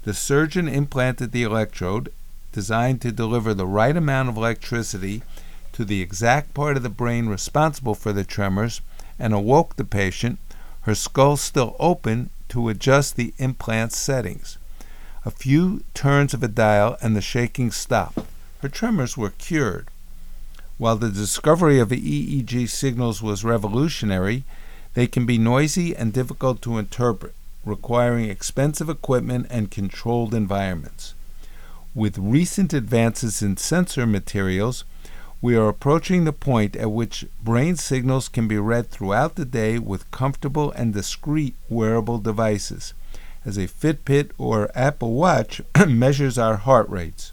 The 0.02 0.14
surgeon 0.14 0.68
implanted 0.68 1.32
the 1.32 1.42
electrode, 1.42 2.12
designed 2.52 3.00
to 3.02 3.12
deliver 3.12 3.54
the 3.54 3.66
right 3.66 3.96
amount 3.96 4.28
of 4.28 4.36
electricity 4.36 5.22
to 5.72 5.84
the 5.84 6.02
exact 6.02 6.54
part 6.54 6.76
of 6.76 6.82
the 6.82 6.88
brain 6.88 7.26
responsible 7.26 7.94
for 7.94 8.12
the 8.12 8.24
tremors, 8.24 8.80
and 9.18 9.32
awoke 9.32 9.76
the 9.76 9.84
patient, 9.84 10.38
her 10.82 10.94
skull 10.94 11.36
still 11.36 11.76
open, 11.78 12.30
to 12.48 12.68
adjust 12.68 13.16
the 13.16 13.32
implant 13.38 13.92
settings. 13.92 14.58
A 15.24 15.30
few 15.30 15.84
turns 15.94 16.34
of 16.34 16.42
a 16.42 16.48
dial 16.48 16.96
and 17.02 17.14
the 17.14 17.20
shaking 17.20 17.70
stopped. 17.70 18.18
Her 18.60 18.68
tremors 18.68 19.16
were 19.16 19.30
cured. 19.30 19.86
While 20.78 20.96
the 20.96 21.10
discovery 21.10 21.78
of 21.78 21.90
the 21.90 22.00
EEG 22.00 22.68
signals 22.70 23.22
was 23.22 23.44
revolutionary, 23.44 24.44
they 24.94 25.06
can 25.06 25.26
be 25.26 25.38
noisy 25.38 25.94
and 25.94 26.12
difficult 26.12 26.62
to 26.62 26.78
interpret, 26.78 27.34
requiring 27.64 28.28
expensive 28.28 28.88
equipment 28.88 29.46
and 29.50 29.70
controlled 29.70 30.34
environments. 30.34 31.14
With 31.94 32.18
recent 32.18 32.72
advances 32.72 33.42
in 33.42 33.56
sensor 33.56 34.06
materials, 34.06 34.84
we 35.42 35.56
are 35.56 35.68
approaching 35.68 36.24
the 36.24 36.32
point 36.32 36.76
at 36.76 36.90
which 36.90 37.24
brain 37.42 37.76
signals 37.76 38.28
can 38.28 38.46
be 38.46 38.58
read 38.58 38.90
throughout 38.90 39.36
the 39.36 39.44
day 39.44 39.78
with 39.78 40.10
comfortable 40.10 40.70
and 40.72 40.92
discreet 40.92 41.54
wearable 41.68 42.18
devices, 42.18 42.92
as 43.44 43.56
a 43.56 43.66
Fitbit 43.66 44.30
or 44.36 44.70
Apple 44.74 45.14
Watch 45.14 45.62
measures 45.88 46.36
our 46.36 46.56
heart 46.56 46.88
rates. 46.90 47.32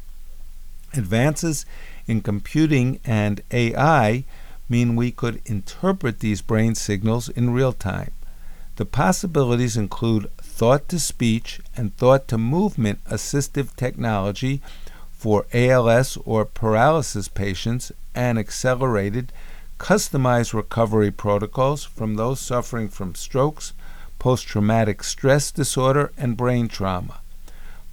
Advances 0.93 1.65
in 2.07 2.21
computing 2.21 2.99
and 3.03 3.41
AI 3.51 4.23
mean 4.69 4.95
we 4.95 5.11
could 5.11 5.41
interpret 5.45 6.19
these 6.19 6.41
brain 6.41 6.75
signals 6.75 7.29
in 7.29 7.53
real 7.53 7.73
time. 7.73 8.11
The 8.77 8.85
possibilities 8.85 9.75
include 9.75 10.29
thought 10.37 10.87
to 10.89 10.99
speech 10.99 11.59
and 11.75 11.95
thought 11.95 12.27
to 12.27 12.37
movement 12.37 13.03
assistive 13.05 13.75
technology 13.75 14.61
for 15.11 15.47
ALS 15.51 16.17
or 16.25 16.45
paralysis 16.45 17.27
patients 17.27 17.91
and 18.13 18.37
accelerated, 18.37 19.33
customized 19.79 20.53
recovery 20.53 21.11
protocols 21.11 21.83
from 21.83 22.15
those 22.15 22.39
suffering 22.39 22.87
from 22.87 23.15
strokes, 23.15 23.73
post 24.19 24.47
traumatic 24.47 25.03
stress 25.03 25.51
disorder, 25.51 26.11
and 26.17 26.37
brain 26.37 26.67
trauma. 26.67 27.19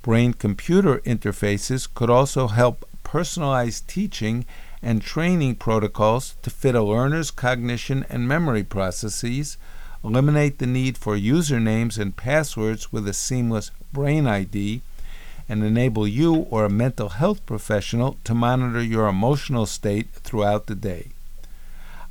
Brain 0.02 0.34
computer 0.34 0.98
interfaces 0.98 1.88
could 1.92 2.10
also 2.10 2.48
help 2.48 2.87
personalize 3.04 3.87
teaching 3.87 4.44
and 4.85 5.01
training 5.01 5.55
protocols 5.55 6.37
to 6.42 6.51
fit 6.51 6.75
a 6.75 6.83
learner's 6.83 7.31
cognition 7.31 8.05
and 8.11 8.29
memory 8.29 8.62
processes, 8.62 9.57
eliminate 10.05 10.59
the 10.59 10.66
need 10.66 10.99
for 10.99 11.16
usernames 11.16 11.99
and 11.99 12.16
passwords 12.16 12.92
with 12.92 13.09
a 13.09 13.14
seamless 13.14 13.70
Brain 13.94 14.27
ID, 14.27 14.83
and 15.49 15.64
enable 15.64 16.07
you 16.07 16.35
or 16.51 16.64
a 16.64 16.70
mental 16.70 17.09
health 17.11 17.44
professional 17.47 18.18
to 18.25 18.35
monitor 18.35 18.83
your 18.83 19.09
emotional 19.09 19.64
state 19.64 20.11
throughout 20.11 20.66
the 20.66 20.75
day. 20.75 21.09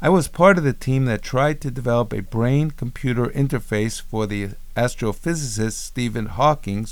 I 0.02 0.10
was 0.10 0.28
part 0.28 0.58
of 0.58 0.64
the 0.64 0.74
team 0.74 1.06
that 1.06 1.22
tried 1.22 1.62
to 1.62 1.72
develop 1.72 2.12
a 2.12 2.22
brain 2.22 2.72
computer 2.72 3.28
interface 3.28 4.02
for 4.02 4.26
the 4.26 4.50
astrophysicist 4.76 5.74
Stephen 5.74 6.26
Hawking, 6.26 6.88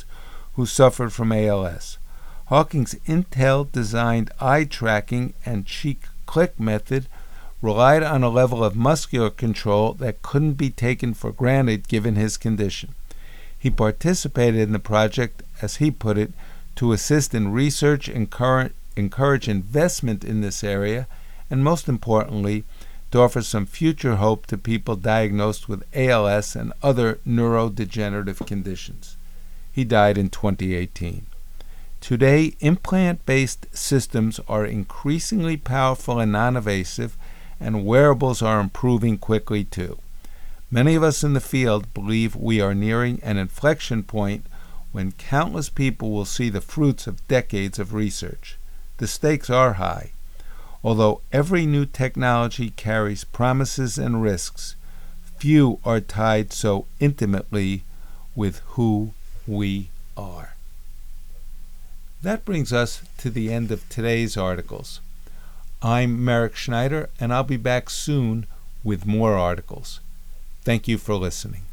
who 0.53 0.65
suffered 0.65 1.11
from 1.11 1.31
ALS. 1.31 1.97
Hawking's 2.51 2.95
Intel 3.07 3.71
designed 3.71 4.29
eye 4.41 4.65
tracking 4.65 5.33
and 5.45 5.65
cheek 5.65 6.03
click 6.25 6.59
method 6.59 7.07
relied 7.61 8.03
on 8.03 8.23
a 8.23 8.29
level 8.29 8.61
of 8.61 8.75
muscular 8.75 9.29
control 9.29 9.93
that 9.93 10.21
couldn't 10.21 10.55
be 10.55 10.69
taken 10.69 11.13
for 11.13 11.31
granted 11.31 11.87
given 11.87 12.15
his 12.15 12.35
condition. 12.35 12.93
He 13.57 13.69
participated 13.69 14.59
in 14.59 14.73
the 14.73 14.79
project, 14.79 15.43
as 15.61 15.77
he 15.77 15.91
put 15.91 16.17
it, 16.17 16.33
to 16.75 16.91
assist 16.91 17.33
in 17.33 17.53
research 17.53 18.09
and 18.09 18.27
encourage 18.97 19.47
investment 19.47 20.25
in 20.25 20.41
this 20.41 20.61
area, 20.61 21.07
and 21.49 21.63
most 21.63 21.87
importantly, 21.87 22.65
to 23.11 23.21
offer 23.21 23.41
some 23.41 23.65
future 23.65 24.17
hope 24.17 24.45
to 24.47 24.57
people 24.57 24.97
diagnosed 24.97 25.69
with 25.69 25.85
ALS 25.95 26.57
and 26.57 26.73
other 26.83 27.21
neurodegenerative 27.25 28.45
conditions. 28.45 29.15
He 29.71 29.85
died 29.85 30.17
in 30.17 30.29
2018. 30.29 31.27
Today, 32.01 32.55
implant 32.61 33.25
based 33.27 33.67
systems 33.77 34.39
are 34.47 34.65
increasingly 34.65 35.55
powerful 35.55 36.19
and 36.19 36.31
non 36.31 36.57
invasive, 36.57 37.15
and 37.59 37.85
wearables 37.85 38.41
are 38.41 38.59
improving 38.59 39.19
quickly 39.19 39.63
too. 39.63 39.99
Many 40.71 40.95
of 40.95 41.03
us 41.03 41.23
in 41.23 41.33
the 41.33 41.39
field 41.39 41.93
believe 41.93 42.35
we 42.35 42.59
are 42.59 42.73
nearing 42.73 43.19
an 43.21 43.37
inflection 43.37 44.01
point 44.01 44.47
when 44.91 45.11
countless 45.11 45.69
people 45.69 46.11
will 46.11 46.25
see 46.25 46.49
the 46.49 46.59
fruits 46.59 47.05
of 47.05 47.27
decades 47.27 47.77
of 47.77 47.93
research. 47.93 48.57
The 48.97 49.07
stakes 49.07 49.49
are 49.49 49.73
high. 49.73 50.11
Although 50.83 51.21
every 51.31 51.67
new 51.67 51.85
technology 51.85 52.71
carries 52.71 53.23
promises 53.23 53.99
and 53.99 54.23
risks, 54.23 54.75
few 55.37 55.79
are 55.85 56.01
tied 56.01 56.51
so 56.51 56.87
intimately 56.99 57.83
with 58.35 58.59
who 58.69 59.13
we 59.45 59.89
are. 60.17 60.50
That 62.23 62.45
brings 62.45 62.71
us 62.71 63.01
to 63.17 63.31
the 63.31 63.51
end 63.51 63.71
of 63.71 63.87
today's 63.89 64.37
articles. 64.37 64.99
I'm 65.81 66.23
Merrick 66.23 66.55
Schneider, 66.55 67.09
and 67.19 67.33
I'll 67.33 67.43
be 67.43 67.57
back 67.57 67.89
soon 67.89 68.45
with 68.83 69.07
more 69.07 69.33
articles. 69.33 70.01
Thank 70.63 70.87
you 70.87 70.99
for 70.99 71.15
listening. 71.15 71.63